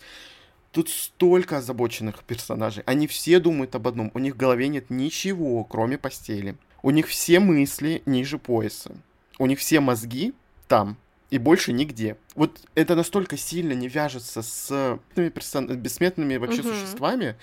[0.72, 2.84] Тут столько озабоченных персонажей.
[2.88, 4.10] Они все думают об одном.
[4.16, 6.56] У них в голове нет ничего, кроме постели.
[6.82, 8.92] У них все мысли ниже пояса.
[9.38, 10.34] У них все мозги
[10.68, 10.98] там
[11.30, 12.18] и больше нигде.
[12.36, 16.70] Вот это настолько сильно не вяжется с бессмертными вообще угу.
[16.70, 17.36] существами,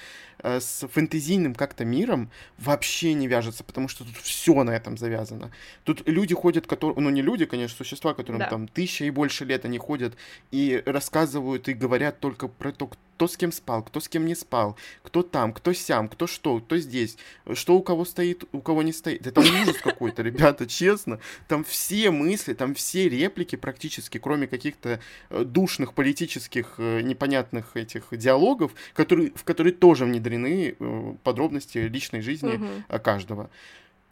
[0.43, 5.51] Э, с фэнтезийным как-то миром вообще не вяжется, потому что тут все на этом завязано.
[5.85, 8.49] Тут люди ходят, которые, ну не люди, конечно, существа, которым да.
[8.49, 10.17] там тысяча и больше лет, они ходят
[10.51, 14.35] и рассказывают и говорят только про то, кто с кем спал, кто с кем не
[14.35, 17.19] спал, кто там, кто сям, кто что, кто здесь,
[17.53, 19.27] что у кого стоит, у кого не стоит.
[19.27, 21.21] Это ужас какой-то, ребята, честно.
[21.49, 27.77] Там все мысли, там все реплики практически, кроме каких-то каких-то э, душных политических э, непонятных
[27.77, 33.01] этих диалогов, которые, в которые тоже внедрены э, подробности личной жизни угу.
[33.03, 33.51] каждого.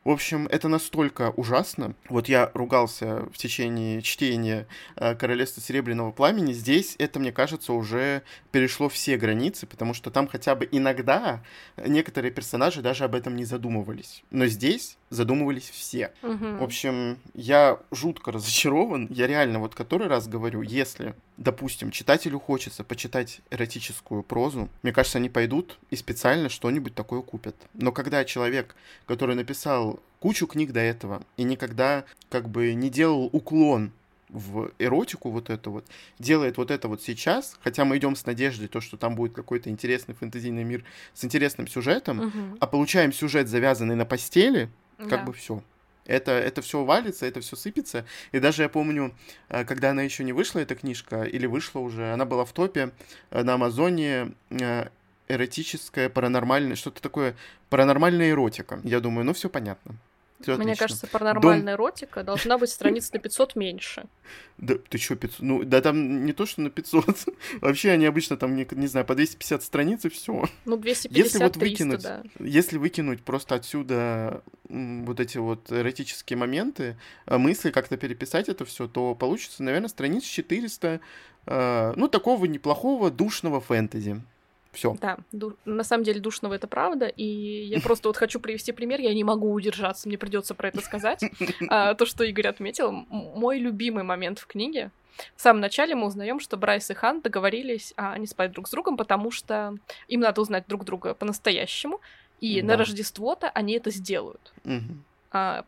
[0.05, 1.95] В общем, это настолько ужасно.
[2.09, 6.55] Вот я ругался в течение чтения «Королевства Серебряного Пламени».
[6.55, 11.43] Здесь это, мне кажется, уже перешло все границы, потому что там хотя бы иногда
[11.77, 14.23] некоторые персонажи даже об этом не задумывались.
[14.31, 16.13] Но здесь задумывались все.
[16.23, 16.59] Угу.
[16.59, 19.09] В общем, я жутко разочарован.
[19.11, 25.19] Я реально вот который раз говорю, если, допустим, читателю хочется почитать эротическую прозу, мне кажется,
[25.19, 27.57] они пойдут и специально что-нибудь такое купят.
[27.75, 33.31] Но когда человек, который написал кучу книг до этого и никогда как бы не делал
[33.33, 33.93] уклон
[34.29, 35.87] в эротику вот это вот,
[36.19, 39.71] делает вот это вот сейчас, хотя мы идем с надеждой, то, что там будет какой-то
[39.71, 42.59] интересный фэнтезийный мир с интересным сюжетом, угу.
[42.61, 44.69] а получаем сюжет, завязанный на постели,
[44.99, 45.23] как да.
[45.23, 45.63] бы все.
[46.07, 48.05] Это, это все валится, это все сыпется.
[48.33, 49.15] И даже я помню,
[49.51, 52.93] э, когда она еще не вышла, эта книжка, или вышла уже, она была в топе
[53.31, 54.89] э, на Амазоне э,
[55.29, 57.37] эротическая, паранормальная, что-то такое,
[57.69, 58.81] паранормальная эротика.
[58.85, 59.97] Я думаю, ну все понятно.
[60.41, 60.87] Всё Мне отлично.
[60.87, 61.87] кажется, паранормальная Дом...
[61.87, 64.05] эротика должна быть страниц на 500 меньше.
[64.57, 65.41] Да, ты чё, 500?
[65.41, 67.29] Ну, да там не то, что на 500.
[67.61, 70.45] Вообще они обычно там, не, не знаю, по 250 страниц и все.
[70.65, 72.23] Ну, 250 если вот выкинуть, да.
[72.39, 76.97] Если выкинуть просто отсюда вот эти вот эротические моменты,
[77.27, 81.01] а, мысли, как-то переписать это все, то получится, наверное, страниц 400,
[81.47, 84.23] а, ну, такого неплохого душного фэнтези.
[84.79, 84.97] Все.
[85.01, 89.01] Да, ду- на самом деле душного это правда, и я просто вот хочу привести пример,
[89.01, 91.23] я не могу удержаться, мне придется про это сказать.
[91.71, 94.91] А, то, что Игорь отметил, мой любимый момент в книге.
[95.35, 98.71] В самом начале мы узнаем, что Брайс и Хан договорились а, не спать друг с
[98.71, 99.75] другом, потому что
[100.07, 102.01] им надо узнать друг друга по-настоящему,
[102.41, 102.69] и да.
[102.69, 104.53] на Рождество-то они это сделают.
[104.65, 104.95] Угу.
[105.33, 105.65] А,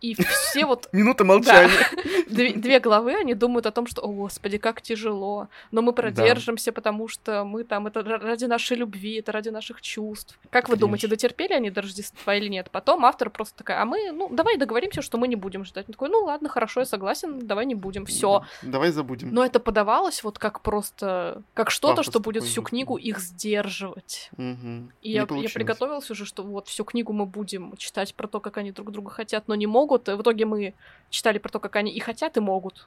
[0.00, 0.88] и все вот...
[0.92, 1.72] Минута молчания.
[1.94, 2.02] Да.
[2.30, 6.70] Две, две главы, они думают о том, что, о, господи, как тяжело, но мы продержимся,
[6.70, 6.74] да.
[6.76, 10.38] потому что мы там, это ради нашей любви, это ради наших чувств.
[10.50, 12.70] Как вы думаете, дотерпели они до Рождества или нет?
[12.70, 15.86] Потом автор просто такая, а мы, ну, давай договоримся, что мы не будем ждать.
[15.88, 18.44] Он такой, ну, ладно, хорошо, я согласен, давай не будем, все.
[18.62, 18.70] Да.
[18.70, 19.30] Давай забудем.
[19.32, 24.30] Но это подавалось вот как просто, как что-то, что будет всю книгу их сдерживать.
[24.36, 24.90] Угу.
[25.02, 28.56] И я, я приготовилась уже, что вот всю книгу мы будем читать про то, как
[28.56, 30.08] они друг друга хотят, но не могут могут.
[30.08, 30.74] В итоге мы
[31.10, 32.86] читали про то, как они и хотят, и могут.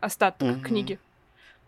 [0.00, 0.62] Остаток mm-hmm.
[0.62, 0.98] книги.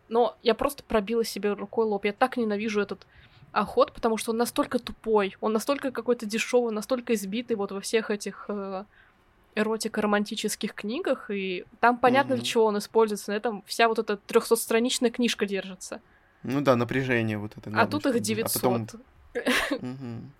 [0.09, 2.05] Но я просто пробила себе рукой лоб.
[2.05, 3.07] Я так ненавижу этот
[3.53, 8.11] охот, потому что он настолько тупой, он настолько какой-то дешевый, настолько избитый вот во всех
[8.11, 8.85] этих э,
[9.55, 12.37] эротико-романтических книгах, и там понятно, mm-hmm.
[12.37, 13.31] для чего он используется.
[13.31, 16.01] На этом вся вот эта трехсотстраничная книжка держится.
[16.43, 17.71] Ну да, напряжение вот это.
[17.75, 18.63] А тут их 900.
[18.63, 19.01] А потом...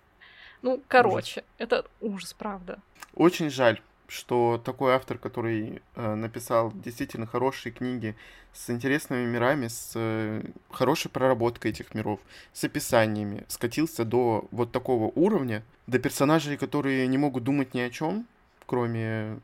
[0.63, 2.79] Ну, короче, это ужас, правда.
[3.13, 8.15] Очень жаль что такой автор, который э, написал действительно хорошие книги
[8.53, 12.19] с интересными мирами, с э, хорошей проработкой этих миров,
[12.53, 17.89] с описаниями, скатился до вот такого уровня, до персонажей, которые не могут думать ни о
[17.89, 18.25] чем,
[18.65, 19.39] кроме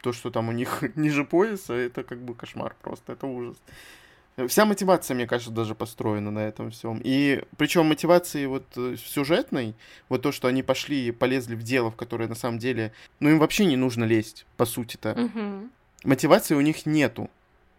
[0.00, 3.56] то, что там у них ниже пояса, это как бы кошмар просто, это ужас.
[4.46, 7.00] Вся мотивация, мне кажется, даже построена на этом всем.
[7.02, 9.74] И причем мотивации вот э, сюжетной,
[10.08, 13.30] вот то, что они пошли и полезли в дело, в которое на самом деле, ну
[13.30, 15.12] им вообще не нужно лезть, по сути-то.
[15.12, 15.68] Угу.
[16.04, 17.28] Мотивации у них нету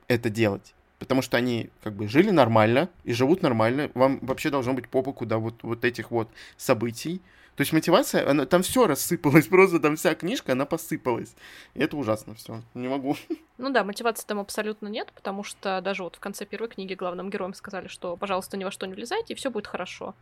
[0.07, 0.73] это делать.
[0.97, 3.89] Потому что они как бы жили нормально и живут нормально.
[3.93, 7.21] Вам вообще должно быть по боку, да, вот, вот этих вот событий.
[7.59, 11.35] То есть мотивация, она, там все рассыпалось, просто там вся книжка, она посыпалась.
[11.73, 12.61] И это ужасно все.
[12.73, 13.17] Не могу.
[13.57, 17.29] Ну да, мотивации там абсолютно нет, потому что даже вот в конце первой книги главным
[17.29, 20.15] героям сказали, что, пожалуйста, ни во что не влезайте, и все будет хорошо.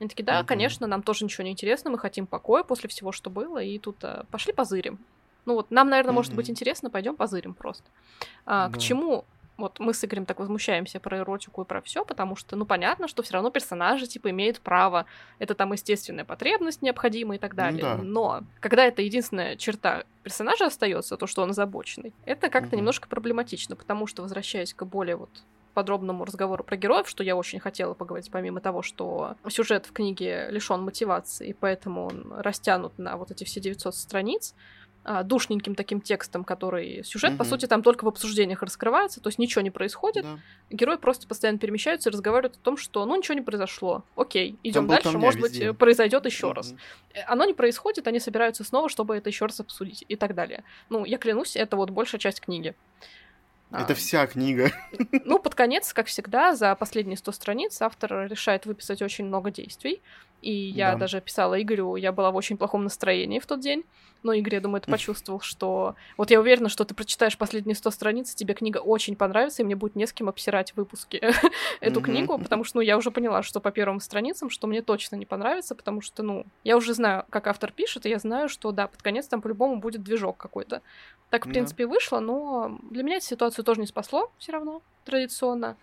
[0.00, 0.46] Они такие, да, uh-huh.
[0.46, 4.02] конечно, нам тоже ничего не интересно, мы хотим покоя после всего, что было, и тут
[4.04, 4.98] а, пошли позырим.
[5.44, 7.84] Ну вот, нам, наверное, может быть интересно, пойдем позырим просто.
[8.46, 8.72] А, uh-huh.
[8.72, 9.26] К чему
[9.58, 13.08] вот мы с Игорем так возмущаемся про эротику и про все, потому что, ну, понятно,
[13.08, 15.04] что все равно персонажи, типа, имеют право.
[15.40, 17.82] Это там естественная потребность необходимая и так далее.
[17.82, 17.96] Да.
[17.96, 22.76] Но когда это единственная черта персонажа остается, то, что он озабоченный, это как-то угу.
[22.78, 25.30] немножко проблематично, потому что, возвращаясь к более вот
[25.74, 30.48] подробному разговору про героев, что я очень хотела поговорить, помимо того, что сюжет в книге
[30.50, 34.54] лишен мотивации, и поэтому он растянут на вот эти все 900 страниц,
[35.24, 37.38] душненьким таким текстом, который сюжет, угу.
[37.38, 40.24] по сути, там только в обсуждениях раскрывается, то есть ничего не происходит.
[40.24, 40.38] Да.
[40.70, 44.04] Герои просто постоянно перемещаются и разговаривают о том, что ну ничего не произошло.
[44.16, 45.68] Окей, идем дальше, может везде.
[45.68, 46.54] быть, произойдет еще угу.
[46.54, 46.74] раз.
[47.14, 50.62] Э, оно не происходит, они собираются снова, чтобы это еще раз обсудить и так далее.
[50.90, 52.74] Ну, я клянусь, это вот большая часть книги.
[53.70, 54.70] Это а, вся книга.
[55.24, 60.00] Ну, под конец, как всегда, за последние 100 страниц автор решает выписать очень много действий.
[60.42, 60.98] И я Да.
[61.00, 63.84] даже писала Игорю, я была в очень плохом настроении в тот день.
[64.22, 65.94] Но Игорь, я думаю, ты почувствовал, что...
[66.16, 69.76] Вот я уверена, что ты прочитаешь последние 100 страниц, тебе книга очень понравится, и мне
[69.76, 71.32] будет не с кем обсирать в выпуске
[71.80, 75.14] эту книгу, потому что, ну, я уже поняла, что по первым страницам, что мне точно
[75.16, 78.72] не понравится, потому что, ну, я уже знаю, как автор пишет, и я знаю, что,
[78.72, 80.82] да, под конец там по-любому будет движок какой-то.
[81.30, 84.82] Так, в принципе, и вышло, но для меня эта ситуацию тоже не спасло все равно,
[85.04, 85.76] традиционно.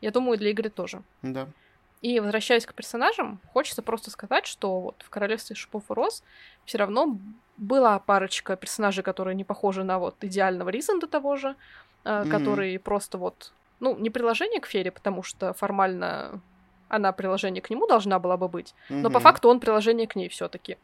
[0.00, 1.02] Я думаю, для Игоря тоже.
[1.22, 1.46] Да.
[2.02, 6.22] И возвращаясь к персонажам, хочется просто сказать, что вот в Королевстве шипов и роз
[6.64, 7.18] все равно
[7.56, 11.54] была парочка персонажей, которые не похожи на вот идеального Ризанда того же,
[12.04, 12.28] Мгм.
[12.30, 16.40] который просто вот, ну, не приложение к Фере, потому что формально
[16.88, 20.28] она приложение к нему должна была бы быть, но по факту он приложение к ней
[20.28, 20.76] все-таки.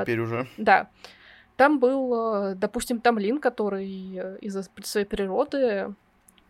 [0.00, 0.46] Теперь уже.
[0.58, 0.88] Да.
[1.56, 5.94] Там был, э, допустим, Тамлин, который э, из-за своей природы,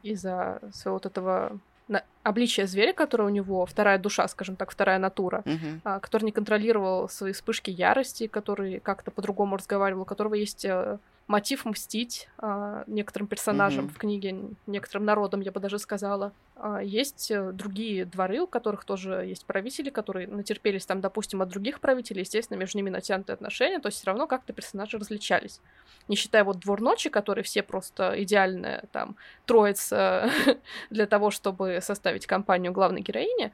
[0.03, 4.99] из-за своего вот этого на- обличия зверя, которое у него, вторая душа, скажем так, вторая
[4.99, 5.43] натура,
[5.85, 10.99] а, который не контролировал свои вспышки ярости, который как-то по-другому разговаривал, у которого есть э,
[11.27, 13.95] мотив мстить а, некоторым персонажам Мгм.
[13.95, 16.33] в книге, некоторым народам, я бы даже сказала.
[16.57, 21.49] А, Есть э, другие дворы, у которых тоже есть правители, которые натерпелись там, допустим, от
[21.49, 25.61] других правителей, естественно, между ними натянутые отношения, то есть все равно как-то персонажи различались.
[26.09, 30.31] Не считая вот двор ночи, которые все просто идеальная там троица
[30.91, 33.53] для того, чтобы составить компанию главной героини,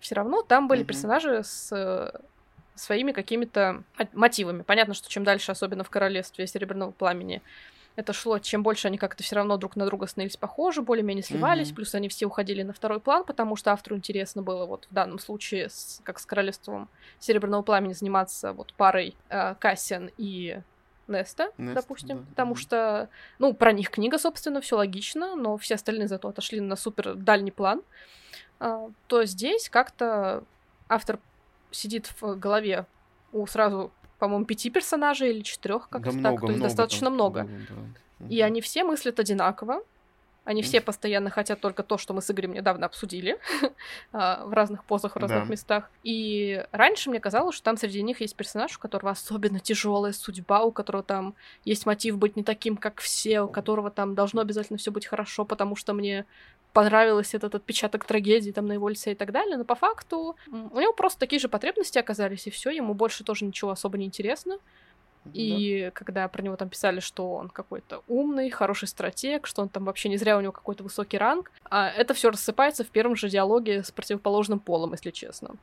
[0.00, 0.86] все равно там были Мгм.
[0.88, 2.18] персонажи с э,
[2.78, 4.62] своими какими-то от- мотивами.
[4.62, 7.42] Понятно, что чем дальше, особенно в королевстве Серебряного пламени,
[7.96, 11.68] это шло, чем больше они как-то все равно друг на друга становились похожи, более-менее сливались,
[11.68, 11.76] Мгм.
[11.76, 15.18] плюс они все уходили на второй план, потому что автору интересно было вот в данном
[15.18, 16.88] случае, с- как с королевством
[17.18, 20.60] Серебряного пламени, заниматься вот парой э, Кассиан и
[21.08, 22.24] Неста, Неста, допустим, да.
[22.30, 23.08] потому что,
[23.40, 27.50] ну, про них книга, собственно, все логично, но все остальные зато отошли на супер дальний
[27.50, 27.82] план,
[28.60, 30.42] А, то здесь как-то
[30.88, 31.18] автор
[31.70, 32.86] сидит в голове
[33.32, 36.68] у сразу, по-моему, пяти персонажей или четырех, как Да то много, так, то есть много
[36.68, 37.42] достаточно там много.
[37.44, 37.52] было,
[38.20, 38.26] да.
[38.28, 39.82] И они все мыслят одинаково.
[40.48, 43.38] Они все постоянно хотят только то, что мы с Игорем недавно обсудили
[44.12, 45.50] а, в разных позах, в разных Да.
[45.52, 45.90] местах.
[46.04, 50.62] И раньше мне казалось, что там среди них есть персонаж, у которого особенно тяжелая судьба,
[50.62, 51.34] у которого там
[51.66, 55.44] есть мотив быть не таким, как все, у которого там должно обязательно все быть хорошо,
[55.44, 56.24] потому что мне
[56.72, 60.80] понравился этот отпечаток трагедии там на его лице и так далее, но по факту у
[60.80, 64.58] него просто такие же потребности оказались, и все, ему больше тоже ничего особо не интересно.
[65.32, 69.84] И когда про него там писали, что он какой-то умный, хороший стратег, что он там
[69.84, 73.28] вообще не зря у него какой-то высокий ранг, а это все рассыпается в первом же
[73.28, 75.54] диалоге с противоположным полом, если честно.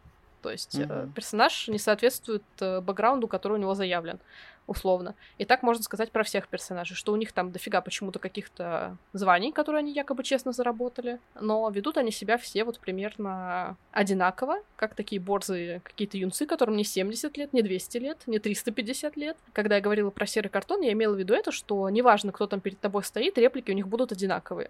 [0.46, 1.12] То есть э, Мгм.
[1.14, 4.20] персонаж не соответствует э, бэкграунду, который у него заявлен,
[4.68, 5.16] условно.
[5.40, 9.52] И так можно сказать про всех персонажей, что у них там дофига почему-то каких-то званий,
[9.52, 15.20] которые они якобы честно заработали, но ведут они себя все вот примерно одинаково, как такие
[15.20, 19.38] борзые какие-то юнцы, которым не 70 лет, не 200 лет, не 350 лет.
[19.52, 22.60] Когда я говорила про серый картон, я имела в виду это, что неважно, кто там
[22.60, 24.70] перед тобой стоит, реплики у них будут одинаковые.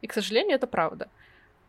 [0.00, 1.08] И, к сожалению, это правда.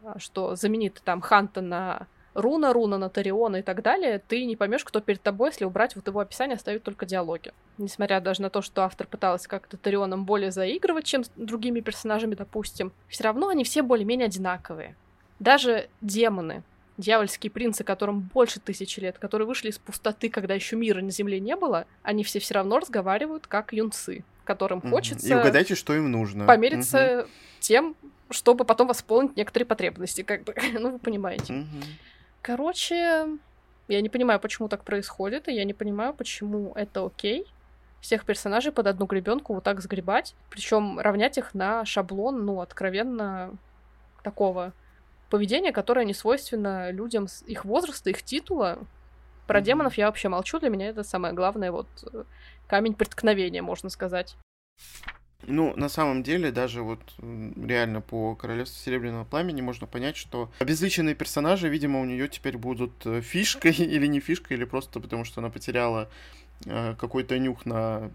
[0.03, 2.05] А, Что заменит там Ханта на
[2.41, 5.95] Руна, Руна на Тариона и так далее, ты не поймешь, кто перед тобой, если убрать
[5.95, 7.51] вот его описание, оставить только диалоги.
[7.77, 12.35] Несмотря даже на то, что автор пытался как-то Тарионом более заигрывать, чем с другими персонажами,
[12.35, 14.95] допустим, все равно они все более-менее одинаковые.
[15.39, 16.63] Даже демоны,
[16.97, 21.39] дьявольские принцы, которым больше тысячи лет, которые вышли из пустоты, когда еще мира на Земле
[21.39, 26.11] не было, они все все равно разговаривают как юнцы, которым хочется И угадайте, что им
[26.11, 26.45] нужно.
[26.45, 27.27] помериться
[27.59, 27.95] тем,
[28.29, 31.53] чтобы потом восполнить некоторые потребности, как бы, ну вы понимаете.
[31.53, 31.81] Мгм.
[32.41, 33.27] Короче,
[33.87, 37.45] я не понимаю, почему так происходит, и я не понимаю, почему это окей.
[38.01, 43.57] Всех персонажей под одну гребенку вот так сгребать, причем равнять их на шаблон, ну, откровенно
[44.23, 44.73] такого
[45.29, 48.79] поведения, которое не свойственно людям с их возраста, их титула.
[49.47, 49.65] Про Мгм.
[49.65, 52.23] демонов я вообще молчу, для меня это самое главное, вот э,
[52.67, 54.37] камень преткновения, можно сказать.
[55.47, 61.15] Ну, на самом деле, даже вот реально по Королевству Серебряного Пламени можно понять, что обезличенные
[61.15, 65.39] персонажи, видимо, у нее теперь будут э, фишкой или не фишкой, или просто потому, что
[65.39, 66.09] она потеряла
[66.65, 68.11] э, какой-то нюх на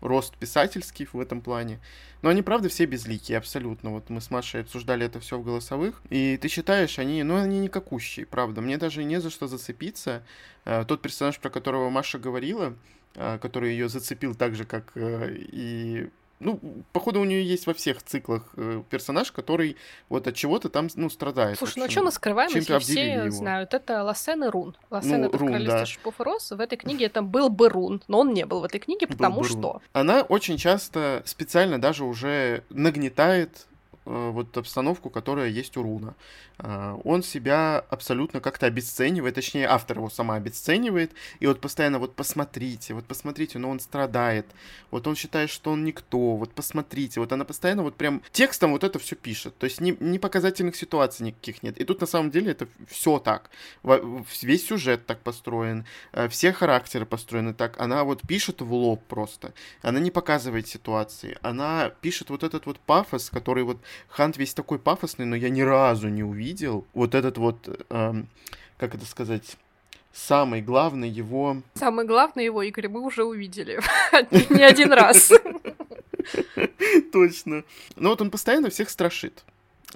[0.00, 1.80] рост писательский в этом плане.
[2.22, 3.90] Но они, правда, все безликие, абсолютно.
[3.90, 6.02] Вот мы с Машей обсуждали это все в голосовых.
[6.08, 8.62] И ты считаешь, они, ну, они никакущие, правда.
[8.62, 10.24] Мне даже не за что зацепиться.
[10.64, 12.74] Э, Тот персонаж, про которого Маша говорила,
[13.14, 16.08] который ее зацепил так же, как и
[16.40, 16.60] ну,
[16.92, 19.76] походу, у нее есть во всех циклах э, персонаж, который
[20.08, 21.58] вот от чего-то там, ну, страдает.
[21.58, 23.30] Слушай, ну а что мы скрываем, чем-то если все его.
[23.30, 23.72] знают?
[23.74, 24.76] Это Лассен и Рун.
[24.90, 25.86] Лассен Ну, это Рун, королевство да.
[25.86, 26.50] шипов и роз.
[26.50, 29.16] В этой книге это был бы Рун, но он не был в этой книге, был
[29.16, 29.58] потому бы Рун.
[29.58, 29.82] что...
[29.92, 33.66] Она очень часто специально даже уже нагнетает
[34.04, 36.14] вот обстановку, которая есть у Руна.
[36.58, 42.14] Э, он себя абсолютно как-то обесценивает, точнее, автор его сама обесценивает, и вот постоянно вот
[42.14, 44.46] посмотрите, вот посмотрите, но он страдает,
[44.90, 48.84] вот он считает, что он никто, вот посмотрите, вот она постоянно вот прям текстом вот
[48.84, 51.78] это все пишет, то есть ни, ни показательных ситуаций никаких нет.
[51.78, 53.50] И тут на самом деле это все так.
[54.42, 57.80] Весь сюжет так построен, э, все характеры построены так.
[57.80, 59.52] Она вот пишет в лоб просто.
[59.82, 61.38] Она не показывает ситуации.
[61.42, 63.78] Она пишет вот этот вот пафос, который вот
[64.08, 68.28] Хант весь такой пафосный, но я ни разу не увидел вот этот вот, эм,
[68.76, 69.56] как это сказать,
[70.12, 71.62] самый главный его...
[71.74, 73.80] Самый главный его, Игорь, мы уже увидели.
[74.50, 75.32] Не один раз.
[77.12, 77.64] Точно.
[77.96, 79.44] Но вот он постоянно всех страшит.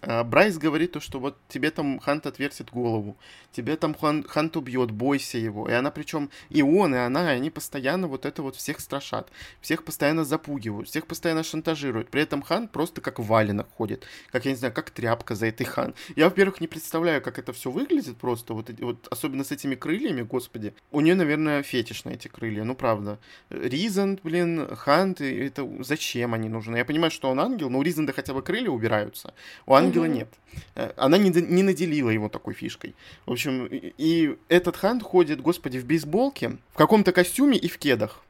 [0.02, 3.16] А, Брайс говорит то, что вот тебе там Хант отвертит голову,
[3.52, 5.68] тебе там Хан, Хант убьет, бойся его.
[5.68, 9.30] И она причем, и он, и она, и они постоянно вот это вот всех страшат,
[9.60, 12.10] всех постоянно запугивают, всех постоянно шантажируют.
[12.10, 15.64] При этом Хан просто как валенок ходит, как, я не знаю, как тряпка за этой
[15.64, 15.94] Хан.
[16.14, 20.22] Я, во-первых, не представляю, как это все выглядит просто, вот, вот особенно с этими крыльями,
[20.22, 20.74] господи.
[20.92, 23.18] У нее, наверное, фетиш на эти крылья, ну правда.
[23.50, 26.76] Ризан, блин, Хант, это зачем они нужны?
[26.76, 29.34] Я понимаю, что он ангел, но у Ризанда хотя бы крылья убираются.
[29.66, 30.06] У ангела угу.
[30.06, 30.28] нет.
[30.74, 32.94] Э, она не, не наделила его такой фишкой.
[33.26, 38.22] В общем, и, этот Хант ходит, господи, в бейсболке, в каком-то костюме и в кедах.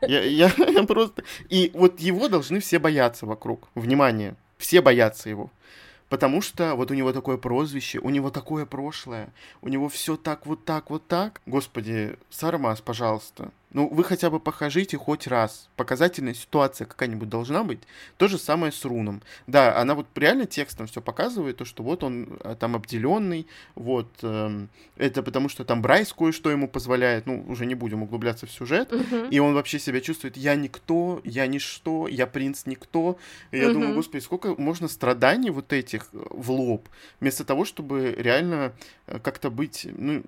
[0.00, 0.48] Я, я
[0.88, 1.22] просто...
[1.48, 3.68] И вот его должны все бояться вокруг.
[3.74, 4.34] Внимание.
[4.58, 5.50] Все боятся его.
[6.08, 10.44] Потому что вот у него такое прозвище, у него такое прошлое, у него все так,
[10.44, 11.40] вот так, вот так.
[11.46, 15.68] Господи, Сармас, пожалуйста, ну, вы хотя бы покажите хоть раз.
[15.76, 17.80] Показательная ситуация какая-нибудь должна быть.
[18.18, 19.22] То же самое с руном.
[19.46, 24.08] Да, она вот реально текстом все показывает, то, что вот он э, там обделенный, вот.
[24.22, 24.66] Э,
[24.96, 28.92] это потому, что там Брайс кое-что ему позволяет, ну, уже не будем углубляться в сюжет.
[28.92, 29.30] Uh-huh.
[29.30, 33.18] И он вообще себя чувствует, я никто, я ничто, я принц никто.
[33.50, 33.72] И я uh-huh.
[33.72, 36.88] думаю, господи, сколько можно страданий вот этих э, в лоб,
[37.20, 38.72] вместо того, чтобы реально
[39.06, 40.22] э, как-то быть, ну,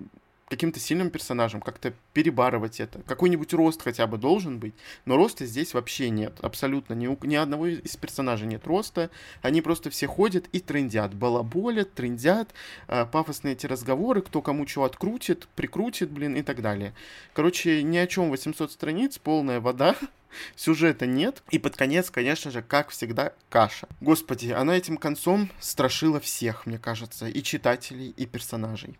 [0.47, 3.01] каким-то сильным персонажем, как-то перебарывать это.
[3.03, 4.75] Какой-нибудь рост хотя бы должен быть,
[5.05, 6.93] но роста здесь вообще нет, абсолютно.
[6.93, 9.09] Ни, у, ни одного из персонажей нет роста,
[9.41, 12.53] они просто все ходят и трендят, балаболят, трендят,
[12.87, 16.93] э, пафосные эти разговоры, кто кому чего открутит, прикрутит, блин, и так далее.
[17.33, 19.95] Короче, ни о чем 800 страниц, полная вода,
[20.55, 21.41] сюжета нет.
[21.49, 23.87] И под конец, конечно же, как всегда, каша.
[23.99, 28.95] Господи, она этим концом страшила всех, мне кажется, и читателей, и персонажей.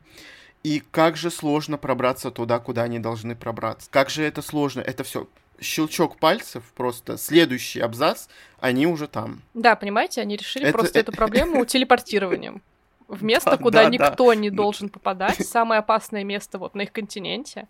[0.65, 3.87] И как же сложно пробраться туда, куда они должны пробраться.
[3.91, 4.81] Как же это сложно.
[4.81, 5.27] Это все
[5.61, 8.25] щелчок пальцев, просто следующий абзац,
[8.59, 9.43] они уже там.
[9.53, 10.75] Да, понимаете, они решили это...
[10.75, 12.63] просто эту проблему телепортированием.
[13.07, 14.35] В место, да, куда да, никто да.
[14.35, 17.67] не должен попадать, самое опасное место вот на их континенте,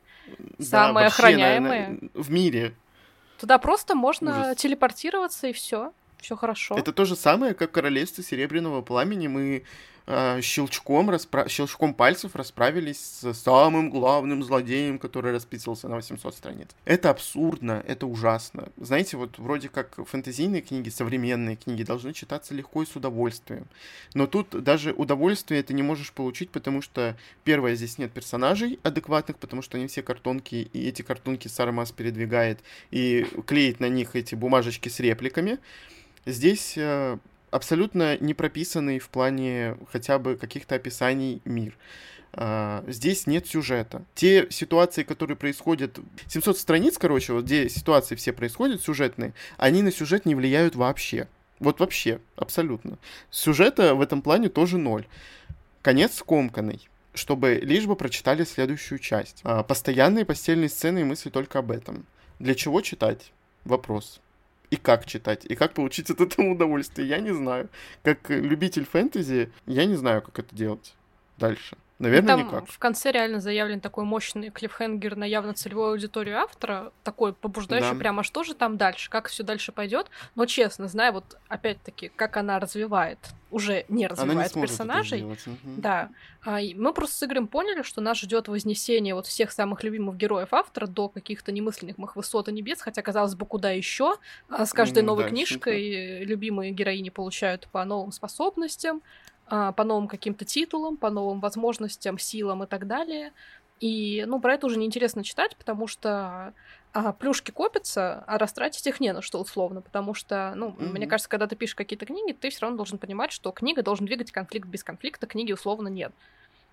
[0.58, 2.00] самое охраняемое.
[2.14, 2.76] в мире.
[3.42, 4.58] Туда просто можно Ужас.
[4.58, 5.92] телепортироваться и все,
[6.22, 6.78] все хорошо.
[6.78, 9.28] Это то же самое, как королевство Серебряного Пламени.
[9.28, 9.66] Мы
[10.08, 11.48] Э, щелчком, распра...
[11.50, 16.68] щелчком пальцев расправились с самым главным злодеем, который расписывался на 800 страниц.
[16.86, 18.70] Это абсурдно, это ужасно.
[18.78, 23.66] Знаете, вот вроде как фэнтезийные книги, современные книги должны читаться легко и с удовольствием.
[24.14, 29.38] Но тут даже удовольствие ты не можешь получить, потому что, первое, здесь нет персонажей адекватных,
[29.38, 32.60] потому что они все картонки, и эти картонки Сармас передвигает
[32.92, 35.58] и клеит на них эти бумажечки с репликами.
[36.28, 37.18] Здесь э,
[37.52, 41.78] абсолютно не прописанный в плане хотя бы каких-то описаний мир.
[42.34, 44.04] Uh, здесь нет сюжета.
[44.14, 45.98] Те ситуации, которые происходят...
[46.28, 51.30] 700 страниц, короче, вот где ситуации все происходят, сюжетные, они на сюжет не влияют вообще.
[51.60, 52.98] Вот вообще, абсолютно.
[53.32, 55.06] Сюжета в этом плане тоже ноль.
[55.82, 59.42] Конец скомканный чтобы лишь бы прочитали следующую часть.
[59.44, 62.06] Uh, постоянные постельные сцены и мысли только об этом.
[62.40, 63.32] Для чего читать?
[63.64, 64.20] Вопрос
[64.70, 67.70] и как читать, и как получить от этого удовольствие, я не знаю.
[68.04, 70.94] Как любитель фэнтези, я не знаю, как это делать
[71.38, 71.78] дальше.
[71.98, 72.68] Наверное, там никак.
[72.68, 77.98] В конце реально заявлен такой мощный клиффхенгер на явно целевую аудиторию автора, такой побуждающий да.
[77.98, 80.08] прямо, что же там дальше, как все дальше пойдет.
[80.36, 83.20] Но честно, зная вот опять-таки, как она развивает,
[83.50, 85.24] уже не развивает не персонажей.
[85.24, 85.38] Угу.
[85.78, 86.10] Да.
[86.44, 90.50] А, мы просто с Игорем поняли, что нас ждет вознесение вот всех самых любимых героев
[90.52, 94.18] автора до каких-то немыслимых высот и небес, хотя казалось бы, куда еще.
[94.50, 100.08] А с каждой новой да, книжкой любимые героини получают по новым способностям а, по новым
[100.08, 103.32] каким-то титулам, по новым возможностям, силам и так далее.
[103.80, 106.54] И, ну, про это уже неинтересно читать, потому что
[106.94, 110.92] а, плюшки копятся, а растратить их не на что условно, потому что, ну, mm-hmm.
[110.92, 114.06] мне кажется, когда ты пишешь какие-то книги, ты все равно должен понимать, что книга должен
[114.06, 116.14] двигать конфликт без конфликта, книги условно нет.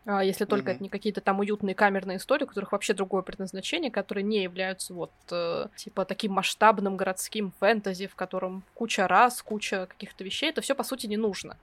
[0.07, 0.75] а если только mm-hmm.
[0.75, 4.95] это не какие-то там уютные камерные истории, у которых вообще другое предназначение, которые не являются
[4.95, 10.61] вот э, типа таким масштабным городским фэнтези, в котором куча раз, куча каких-то вещей, это
[10.61, 11.57] все по сути не нужно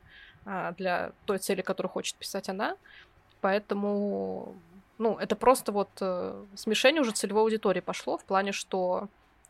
[0.46, 2.76] для той цели, которую хочет писать она.
[3.42, 4.56] Поэтому,
[4.98, 9.08] ну, это просто вот э, смешение уже целевой аудитории пошло в плане, что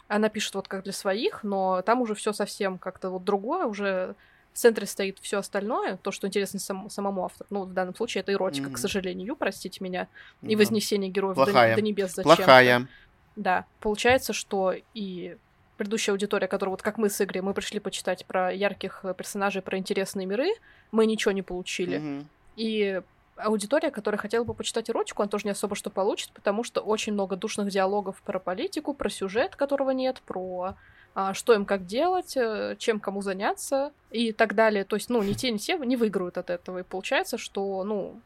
[0.07, 4.15] она пишет вот как для своих, но там уже все совсем как-то вот другое, уже
[4.53, 7.47] в центре стоит все остальное, то, что интересно сам, самому автору.
[7.49, 8.73] Ну, в данном случае это эротика, mm-hmm.
[8.73, 10.07] к сожалению, простите меня,
[10.41, 10.59] и да.
[10.59, 11.75] вознесение героев Плохая.
[11.75, 12.87] до, до небес зачем Плохая.
[13.35, 15.37] Да, получается, что и
[15.80, 19.77] предыдущая аудитория, которая вот как мы с Игорем, мы пришли почитать про ярких персонажей, про
[19.77, 20.49] интересные миры,
[20.91, 21.97] мы ничего не получили.
[21.97, 22.25] Mm-hmm.
[22.57, 23.01] И
[23.38, 27.13] аудитория, которая хотела бы почитать эротику, она тоже не особо что получит, потому что очень
[27.13, 30.75] много душных диалогов про политику, про сюжет, которого нет, про
[31.15, 34.84] а, что им как делать, э, чем кому заняться и так далее.
[34.84, 36.80] То есть, ну, ни те, ни те не выиграют от этого.
[36.80, 38.19] И получается, что, ну,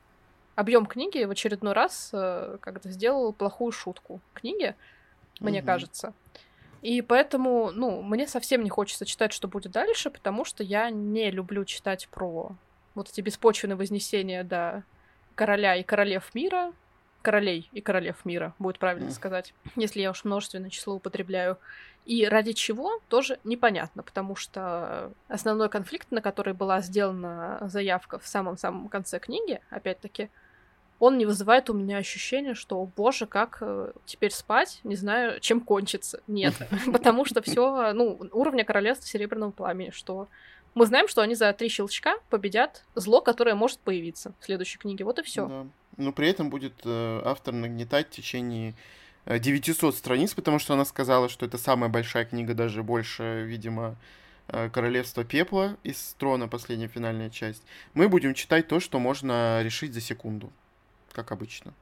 [0.55, 4.75] объем книги в очередной раз э, как-то сделал плохую шутку книги,
[5.39, 5.67] мне угу.
[5.67, 6.13] кажется.
[6.83, 11.31] И поэтому, ну, мне совсем не хочется читать, что будет дальше, потому что я не
[11.31, 12.51] люблю читать про
[12.93, 14.83] вот эти беспочвенные вознесения до
[15.33, 16.73] короля и королев мира,
[17.21, 19.13] королей и королев мира, будет правильно mm.
[19.13, 21.57] сказать, если я уж множественное число употребляю.
[22.05, 28.27] И ради чего, тоже непонятно, потому что основной конфликт, на который была сделана заявка в
[28.27, 30.29] самом-самом конце книги, опять-таки,
[30.99, 35.59] он не вызывает у меня ощущения, что, боже, как э, теперь спать, не знаю, чем
[35.61, 36.21] кончится.
[36.27, 36.53] Нет,
[36.91, 40.27] потому что все, ну, уровня королевства серебряного пламени, что
[40.75, 45.05] мы знаем, что они за три щелчка победят зло, которое может появиться в следующей книге.
[45.05, 45.47] Вот и все.
[45.47, 45.67] Да.
[45.97, 48.73] Но при этом будет э, автор нагнетать в течение
[49.27, 53.95] 900 э, страниц, потому что она сказала, что это самая большая книга, даже больше, видимо,
[54.47, 57.63] э, Королевство пепла из трона, последняя финальная часть.
[57.93, 60.51] Мы будем читать то, что можно решить за секунду,
[61.13, 61.73] как обычно.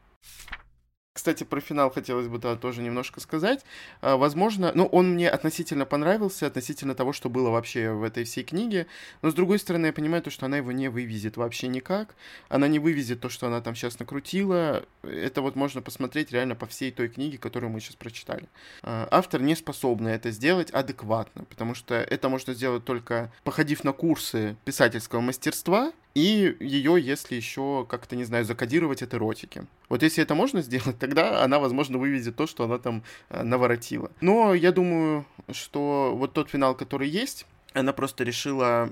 [1.14, 3.66] Кстати, про финал хотелось бы да, тоже немножко сказать.
[4.00, 8.46] А, возможно, ну, он мне относительно понравился, относительно того, что было вообще в этой всей
[8.46, 8.88] книге.
[9.22, 12.16] Но, с другой стороны, я понимаю то, что она его не вывезет вообще никак.
[12.48, 14.86] Она не вывезет то, что она там сейчас накрутила.
[15.04, 18.48] Это вот можно посмотреть реально по всей той книге, которую мы сейчас прочитали.
[18.82, 23.92] А, автор не способна это сделать адекватно, потому что это можно сделать только походив на
[23.92, 29.64] курсы писательского мастерства, и ее, если еще как-то, не знаю, закодировать от эротики.
[29.90, 34.12] Вот если это можно сделать, тогда она, возможно, выведет то, что она там э, наворотила.
[34.22, 38.92] Но я думаю, что вот тот финал, который есть, она просто решила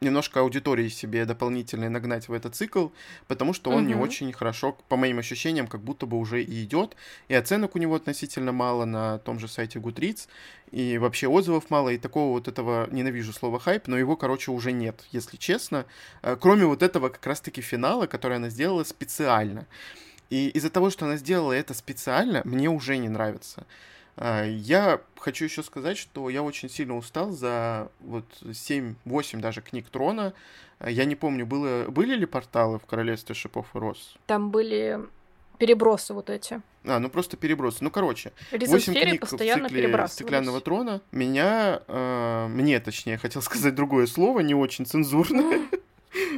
[0.00, 2.88] немножко аудитории себе дополнительной нагнать в этот цикл,
[3.26, 3.88] потому что он угу.
[3.88, 6.96] не очень хорошо, по моим ощущениям, как будто бы уже и идет.
[7.28, 10.28] И оценок у него относительно мало на том же сайте Goodreads,
[10.70, 14.72] и вообще отзывов мало, и такого вот этого, ненавижу слово хайп, но его, короче, уже
[14.72, 15.86] нет, если честно.
[16.22, 19.66] Э, кроме вот этого как раз-таки финала, который она сделала специально.
[20.30, 23.66] И из-за того, что она сделала это специально, мне уже не нравится.
[24.16, 29.88] А, я хочу еще сказать, что я очень сильно устал за вот 7-8 даже книг
[29.88, 30.34] Трона.
[30.78, 34.16] А, я не помню, было, были ли порталы в Королевстве Шипов и Роз?
[34.26, 35.00] Там были
[35.58, 36.60] перебросы вот эти.
[36.84, 37.78] А, ну просто перебросы.
[37.82, 41.00] Ну, короче, 8 книг постоянно в цикле Стеклянного трона.
[41.10, 45.60] Меня, э, мне точнее, хотел сказать другое слово, не очень цензурное.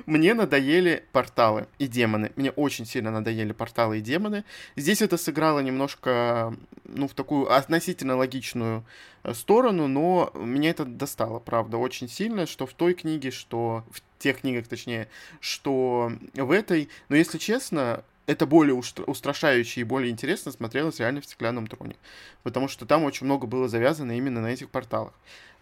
[0.07, 2.33] Мне надоели порталы и демоны.
[2.37, 4.45] Мне очень сильно надоели порталы и демоны.
[4.77, 6.55] Здесь это сыграло немножко,
[6.85, 8.85] ну, в такую относительно логичную
[9.22, 14.03] э, сторону, но меня это достало, правда, очень сильно, что в той книге, что в
[14.18, 15.09] тех книгах, точнее,
[15.41, 16.89] что в этой.
[17.09, 21.97] Но, если честно, это более устрашающе и более интересно смотрелось реально в «Стеклянном троне».
[22.43, 25.12] Потому что там очень много было завязано именно на этих порталах.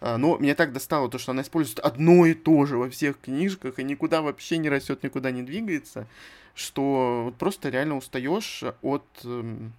[0.01, 3.19] А, но меня так достало то, что она использует одно и то же во всех
[3.19, 6.07] книжках и никуда вообще не растет, никуда не двигается,
[6.53, 9.05] что просто реально устаешь от...
[9.23, 9.73] Эм,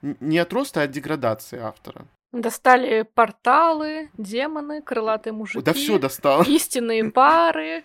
[0.00, 2.06] не от роста, а от деградации автора.
[2.32, 5.62] Достали порталы, демоны, крылатые мужики.
[5.62, 6.42] Да все достал.
[6.42, 7.84] Истинные пары.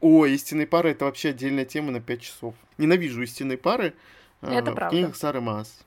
[0.00, 2.54] О, истинные пары это вообще отдельная тема на 5 часов.
[2.78, 3.94] Ненавижу истинные пары.
[4.40, 4.96] А, это в правда.
[4.96, 5.84] книгах Сары Маас.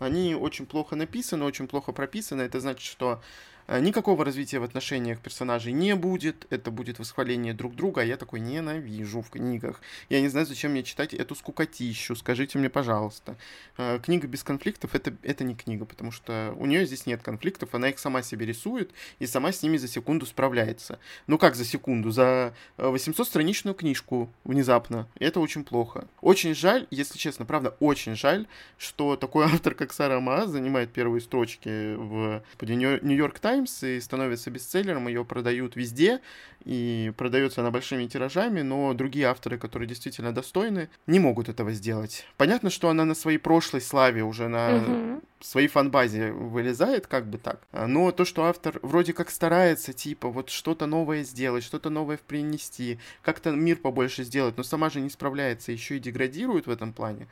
[0.00, 2.42] Они очень плохо написаны, очень плохо прописаны.
[2.42, 7.74] Это значит, что Э, никакого развития в отношениях персонажей не будет, это будет восхваление друг
[7.74, 9.80] друга, а я такой ненавижу в книгах.
[10.08, 13.36] Я не знаю, зачем мне читать эту скукотищу, скажите мне, пожалуйста.
[13.78, 17.74] Э, книга без конфликтов это, это не книга, потому что у нее здесь нет конфликтов,
[17.74, 20.98] она их сама себе рисует и сама с ними за секунду справляется.
[21.26, 22.10] Ну как за секунду?
[22.10, 25.08] За 800-страничную э, книжку внезапно.
[25.18, 26.06] Это очень плохо.
[26.20, 28.46] Очень жаль, если честно, правда, очень жаль,
[28.78, 34.50] что такой автор, как Сара Маас, занимает первые строчки в Нью-Йорк Таймс, Таймс и становится
[34.50, 36.20] бестселлером, ее продают везде,
[36.64, 42.26] и продается она большими тиражами, но другие авторы, которые действительно достойны, не могут этого сделать.
[42.36, 45.22] Понятно, что она на своей прошлой славе уже на угу.
[45.40, 50.50] своей фанбазе вылезает, как бы так, но то, что автор вроде как старается, типа, вот
[50.50, 55.72] что-то новое сделать, что-то новое принести, как-то мир побольше сделать, но сама же не справляется,
[55.72, 57.26] еще и деградирует в этом плане,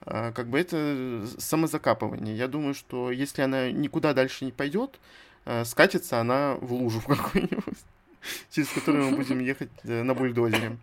[0.00, 2.36] а, как бы это самозакапывание.
[2.36, 4.98] Я думаю, что если она никуда дальше не пойдет,
[5.64, 7.78] скатится она в лужу в какую-нибудь,
[8.50, 10.76] через которую мы будем ехать э, на бульдозере.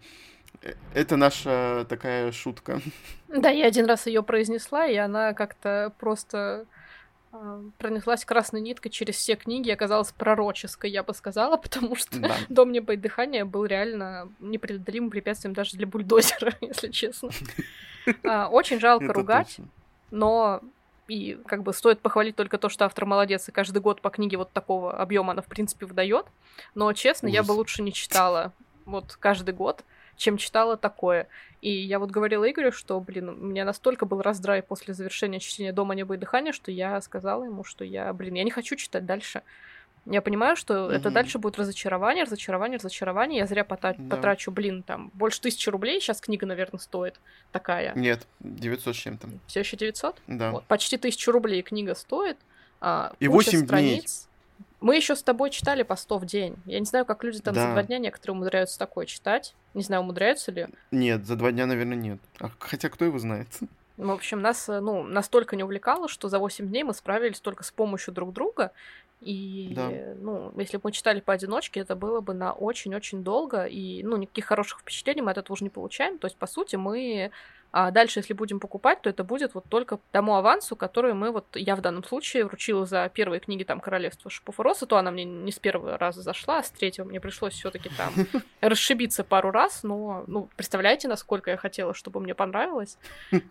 [0.62, 2.82] Э, это наша такая шутка.
[3.28, 6.66] Да, я один раз ее произнесла, и она как-то просто
[7.78, 12.36] пронеслась красной ниткой через все книги, оказалась пророческой, я бы сказала, потому что да.
[12.50, 17.30] «Дом неба и дыхания» был реально непреодолимым препятствием даже для бульдозера, если честно.
[18.24, 19.58] А, очень жалко ругать,
[20.12, 20.62] но
[21.08, 24.38] и как бы стоит похвалить только то, что автор молодец, и каждый год по книге
[24.38, 26.26] вот такого объема она, в принципе, выдает.
[26.76, 28.54] Но, честно, я бы лучше не читала
[28.86, 29.84] вот каждый год,
[30.16, 31.28] чем читала такое.
[31.62, 35.74] И я вот говорила Игорю, что, блин, у меня настолько был раздрай после завершения чтения
[35.74, 39.06] «Дома, небо и дыхания», что я сказала ему, что я, блин, я не хочу читать
[39.06, 39.44] дальше.
[40.10, 40.94] Я понимаю, что угу.
[40.94, 43.40] это дальше будет разочарование, разочарование, разочарование.
[43.40, 44.16] Я зря пота- да.
[44.16, 46.00] потрачу, блин, там, больше тысячи рублей.
[46.00, 47.20] Сейчас книга, наверное, стоит
[47.52, 47.94] такая.
[47.96, 49.28] Нет, 900 с чем-то.
[49.48, 50.22] Все еще 900?
[50.28, 50.52] Да.
[50.52, 52.38] Вот, почти тысячу рублей книга стоит.
[52.80, 54.02] А, И 8 страниц.
[54.04, 54.28] дней.
[54.80, 56.56] Мы еще с тобой читали по 100 в день.
[56.66, 57.68] Я не знаю, как люди там да.
[57.68, 59.56] за два дня некоторые умудряются такое читать.
[59.74, 60.68] Не знаю, умудряются ли.
[60.92, 62.20] Нет, за два дня, наверное, нет.
[62.40, 63.48] А, хотя кто его знает?
[63.98, 67.72] В общем, нас ну, настолько не увлекало, что за 8 дней мы справились только с
[67.72, 68.72] помощью друг друга.
[69.22, 69.90] И, да.
[70.20, 74.46] ну, если бы мы читали поодиночке, это было бы на очень-очень долго, и, ну, никаких
[74.46, 76.20] хороших впечатлений мы от этого уже не получаем.
[76.20, 77.32] То есть, по сути, мы
[77.72, 81.46] а дальше, если будем покупать, то это будет вот только тому авансу, который мы вот,
[81.56, 85.12] я в данном случае вручила за первые книги там Королевства Шипов и Роса, то она
[85.12, 88.14] мне не с первого раза зашла, а с третьего мне пришлось все таки там
[88.62, 92.98] расшибиться пару раз, но, ну, представляете, насколько я хотела, чтобы мне понравилось.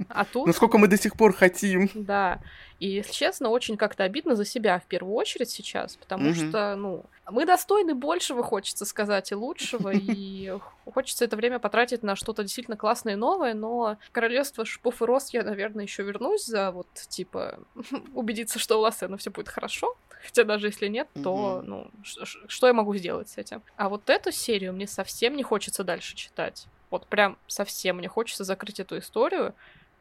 [0.08, 0.46] А тут...
[0.46, 1.90] Насколько мы до сих пор хотим.
[1.94, 2.40] Да.
[2.78, 7.04] И, если честно, очень как-то обидно за себя в первую очередь сейчас, потому что, ну,
[7.30, 10.56] мы достойны большего, хочется сказать, и лучшего, и
[10.92, 15.30] хочется это время потратить на что-то действительно классное и новое, но королевство шипов и роз
[15.30, 17.58] я, наверное, еще вернусь за вот, типа,
[18.14, 22.72] убедиться, что у Лассена все будет хорошо, хотя даже если нет, то, ну, что я
[22.72, 23.62] могу сделать с этим?
[23.76, 26.66] А вот эту серию мне совсем не хочется дальше читать.
[26.90, 29.54] Вот прям совсем мне хочется закрыть эту историю,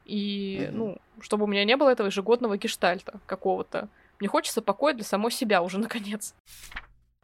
[0.06, 3.90] и, ну, чтобы у меня не было этого ежегодного гештальта какого-то.
[4.20, 6.36] Мне хочется покоя для самой себя уже, наконец.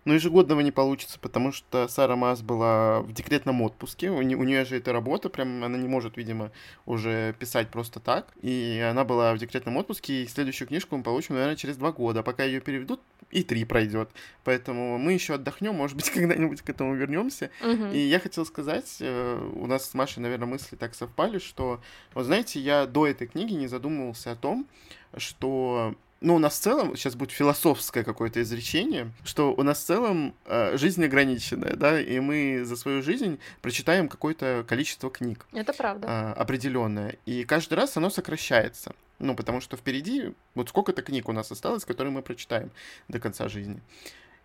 [0.04, 4.44] Но ежегодного не получится, потому что Сара Мас была в декретном отпуске, у, не, у
[4.44, 6.52] нее же эта работа, прям она не может, видимо,
[6.88, 11.36] уже писать просто так, и она была в декретном отпуске, и следующую книжку мы получим,
[11.36, 13.00] наверное, через два года, пока ее переведут,
[13.30, 14.10] и три пройдет,
[14.44, 17.52] поэтому мы еще отдохнем, может быть, когда-нибудь к этому вернемся.
[17.62, 17.94] Угу.
[17.94, 21.80] И я хотел сказать, э, у нас с Машей, наверное, мысли так совпали, что,
[22.16, 24.68] вот знаете, я до этой книги не задумывался о том,
[25.16, 29.86] что ну, у нас в целом, сейчас будет философское какое-то изречение, что у нас в
[29.86, 35.48] целом э, жизнь ограниченная, да, и мы за свою жизнь прочитаем какое-то количество книг.
[35.52, 36.08] Это правда.
[36.08, 37.18] Э, определенное.
[37.26, 38.94] И каждый раз оно сокращается.
[39.18, 42.72] Ну, потому что впереди вот сколько-то книг у нас осталось, которые мы прочитаем
[43.08, 43.82] до конца жизни.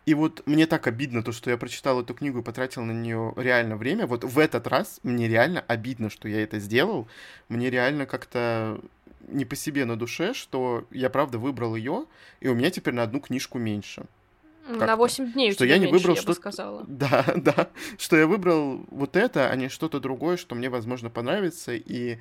[0.06, 3.34] И вот мне так обидно то, что я прочитал эту книгу и потратил на нее
[3.36, 4.06] реально время.
[4.06, 7.08] Вот в этот раз мне реально обидно, что я это сделал.
[7.48, 8.80] Мне реально как-то
[9.28, 12.06] не по себе на душе, что я правда выбрал ее,
[12.40, 14.06] и у меня теперь на одну книжку меньше.
[14.68, 16.34] На 8 дней что я не меньше, выбрал, я что...
[16.34, 16.84] сказала.
[16.88, 17.68] Да, да.
[17.98, 21.74] Что я выбрал вот это, а не что-то другое, что мне, возможно, понравится.
[21.74, 22.18] И,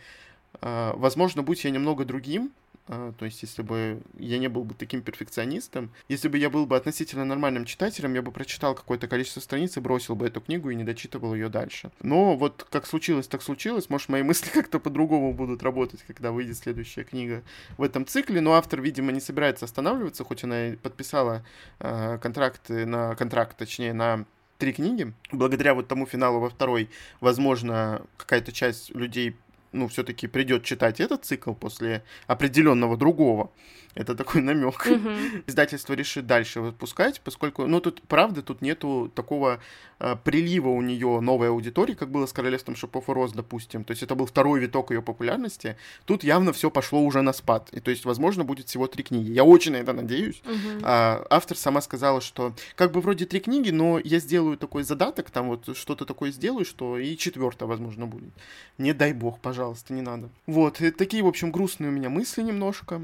[0.62, 2.52] э, возможно, будь я немного другим,
[2.88, 6.78] то есть, если бы я не был бы таким перфекционистом, если бы я был бы
[6.78, 10.76] относительно нормальным читателем, я бы прочитал какое-то количество страниц и бросил бы эту книгу и
[10.76, 11.92] не дочитывал ее дальше.
[12.02, 13.90] Но вот как случилось, так случилось.
[13.90, 17.44] Может, мои мысли как-то по-другому будут работать, когда выйдет следующая книга
[17.78, 18.40] в этом цикле.
[18.40, 21.44] Но автор, видимо, не собирается останавливаться, хоть она и подписала
[21.80, 24.26] э, контракты на контракт, точнее, на
[24.58, 25.14] три книги.
[25.32, 29.36] Благодаря вот тому финалу во второй, возможно, какая-то часть людей
[29.76, 33.52] ну, все-таки придет читать этот цикл после определенного другого.
[33.96, 34.86] Это такой намек.
[34.86, 35.44] Mm-hmm.
[35.48, 39.62] Издательство решит дальше выпускать, поскольку, ну, тут, правда, тут нету такого
[40.00, 43.86] э, прилива у нее новой аудитории, как было с Королевством Шипов и Роз, допустим.
[43.86, 45.78] То есть это был второй виток ее популярности.
[46.04, 47.70] Тут явно все пошло уже на спад.
[47.72, 49.32] И то есть, возможно, будет всего три книги.
[49.32, 50.42] Я очень на это надеюсь.
[50.44, 50.82] Mm-hmm.
[50.84, 55.32] А, автор сама сказала, что как бы вроде три книги, но я сделаю такой задаток,
[55.32, 58.34] там вот что-то такое сделаю, что и четвертая, возможно, будет.
[58.78, 60.30] Не дай бог, пожалуйста, не надо.
[60.46, 63.02] Вот, такие, в общем, грустные у меня мысли немножко.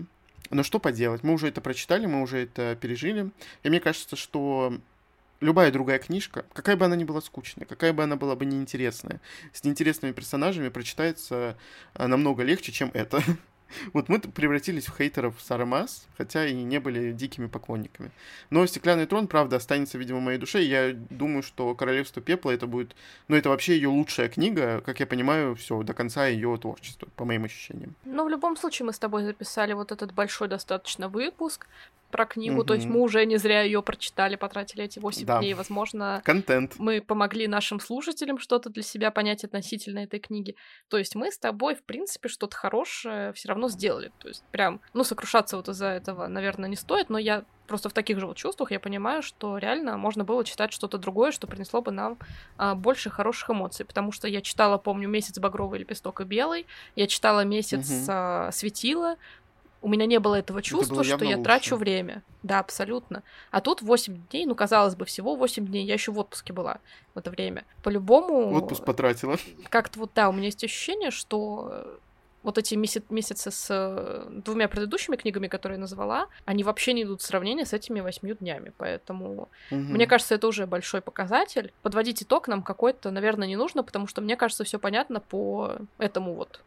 [0.50, 1.24] Но что поделать?
[1.24, 3.32] Мы уже это прочитали, мы уже это пережили.
[3.64, 4.78] И мне кажется, что
[5.40, 9.20] любая другая книжка, какая бы она ни была скучная, какая бы она была бы неинтересная,
[9.54, 11.58] с неинтересными персонажами прочитается
[11.94, 13.22] а, намного легче, чем это.
[13.94, 18.12] Вот мы превратились в хейтеров Сарамас, хотя и не были дикими поклонниками.
[18.50, 20.62] Но «Стеклянный трон», правда, останется, видимо, в моей душе.
[20.62, 22.96] Я думаю, что «Королевство пепла» это будет...
[23.28, 27.26] Ну, это вообще ее лучшая книга, как я понимаю, все до конца ее творчества, по
[27.26, 27.96] моим ощущениям.
[28.06, 31.68] Ну, в любом случае, мы с тобой записали вот этот большой достаточно выпуск,
[32.12, 32.66] про книгу, угу.
[32.66, 35.40] то есть мы уже не зря ее прочитали, потратили эти 8 да.
[35.40, 36.76] дней, возможно, контент.
[36.78, 40.56] Мы помогли нашим слушателям что-то для себя понять относительно этой книги.
[40.90, 44.12] То есть мы с тобой, в принципе, что-то хорошее все равно сделали.
[44.20, 47.94] То есть прям, ну, сокрушаться вот из-за этого, наверное, не стоит, но я просто в
[47.94, 51.82] таких же вот чувствах я понимаю, что реально можно было читать что-то другое, что принесло
[51.82, 52.18] бы нам
[52.58, 57.08] а, больше хороших эмоций, потому что я читала, помню, месяц багровый лепесток и белый, я
[57.08, 58.06] читала месяц угу.
[58.10, 59.16] а, светила,
[59.82, 61.44] у меня не было этого чувства, было что я лучше.
[61.44, 62.24] трачу время.
[62.44, 63.24] Да, абсолютно.
[63.50, 65.86] А тут 8 дней, ну, казалось бы, всего 8 дней.
[65.86, 66.78] Я еще в отпуске была
[67.16, 67.66] в это время.
[67.84, 68.54] По-любому...
[68.54, 69.38] Отпуск потратила.
[69.70, 72.00] Как-то вот, да, у меня есть ощущение, что
[72.44, 77.04] вот эти месяц, месяцы с э, двумя предыдущими книгами, которые я назвала, они вообще не
[77.04, 78.74] идут в сравнение с этими восьмью днями.
[78.78, 79.50] Поэтому, угу.
[79.70, 81.72] мне кажется, это уже большой показатель.
[81.82, 86.34] Подводить итог нам какой-то, наверное, не нужно, потому что мне кажется, все понятно по этому
[86.34, 86.62] вот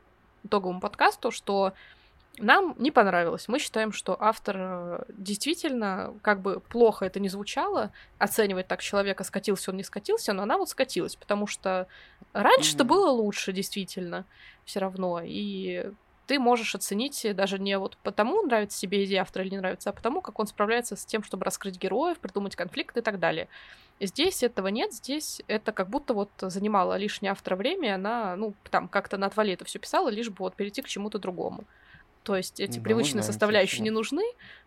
[0.44, 1.72] итоговому подкасту, что
[2.38, 3.46] нам не понравилось.
[3.48, 9.22] Мы считаем, что автор э, действительно, как бы плохо это ни звучало, оценивает так человека,
[9.24, 11.86] скатился он, не скатился, но она вот скатилась, потому что
[12.34, 12.88] раньше-то mm-hmm.
[12.88, 14.26] было лучше, действительно,
[14.64, 15.22] все равно.
[15.24, 15.90] И
[16.26, 19.92] ты можешь оценить даже не вот потому, нравится себе идея автора или не нравится, а
[19.92, 23.48] потому, как он справляется с тем, чтобы раскрыть героев, придумать конфликты и так далее.
[24.00, 28.88] Здесь этого нет, здесь это как будто вот занимало лишнее автора время, она, ну, там
[28.88, 31.64] как-то на отвале это все писала, лишь бы вот перейти к чему-то другому.
[32.24, 34.24] То есть эти да, привычные да, составляющие не нужны,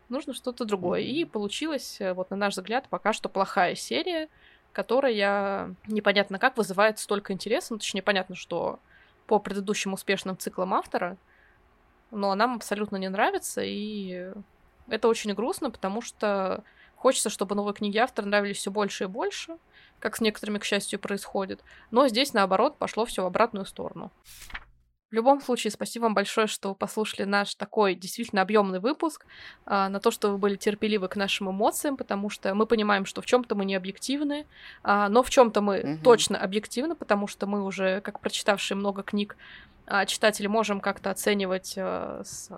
[0.10, 1.02] нужно что-то другое.
[1.02, 4.30] И получилось, э, вот на наш взгляд, пока что плохая серия,
[4.78, 8.80] которая непонятно как вызывает столько интереса, ну, точнее, понятно, что
[9.26, 11.18] по предыдущим успешным циклам автора,
[12.12, 14.32] но нам абсолютно не нравится, и
[14.88, 16.64] это очень грустно, потому что
[16.96, 19.58] хочется, чтобы новые книги автора нравились все больше и больше,
[19.98, 21.64] как с некоторыми, к счастью, происходит.
[21.90, 24.12] Но здесь, наоборот, пошло все в обратную сторону.
[25.10, 29.26] В любом случае, спасибо вам большое, что послушали наш такой действительно объемный выпуск,
[29.66, 33.22] а, на то, что вы были терпеливы к нашим эмоциям, потому что мы понимаем, что
[33.22, 34.46] в чем-то мы не объективны,
[34.84, 36.04] а, но в чем-то мы угу.
[36.04, 39.38] точно объективны, потому что мы уже, как прочитавшие много книг,
[39.86, 42.52] а, читатели можем как-то оценивать с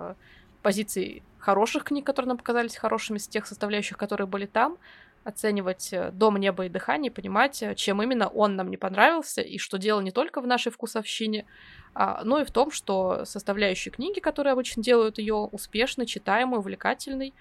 [0.64, 4.78] позиций хороших книг, которые нам показались хорошими, с тех составляющих, которые были там,
[5.24, 9.58] оценивать э, «Дом, небо и дыхание», понимать, э, чем именно он нам не понравился, и
[9.58, 11.46] что дело не только в нашей вкусовщине,
[11.94, 17.34] а, но и в том, что составляющие книги, которые обычно делают ее успешной, читаемой, увлекательной,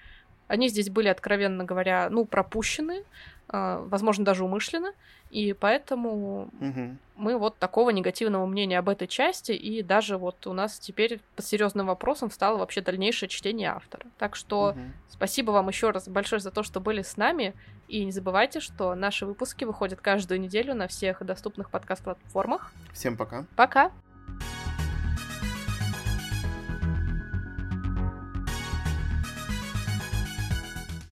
[0.47, 3.03] они здесь были, откровенно говоря, ну, пропущены,
[3.51, 4.93] возможно, даже умышленно,
[5.29, 6.97] и поэтому угу.
[7.15, 11.45] мы вот такого негативного мнения об этой части, и даже вот у нас теперь под
[11.45, 14.05] серьезным вопросом стало вообще дальнейшее чтение автора.
[14.17, 14.79] Так что угу.
[15.09, 17.53] спасибо вам еще раз большое за то, что были с нами,
[17.87, 22.71] и не забывайте, что наши выпуски выходят каждую неделю на всех доступных подкаст-платформах.
[22.93, 23.45] Всем пока.
[23.55, 23.91] Пока.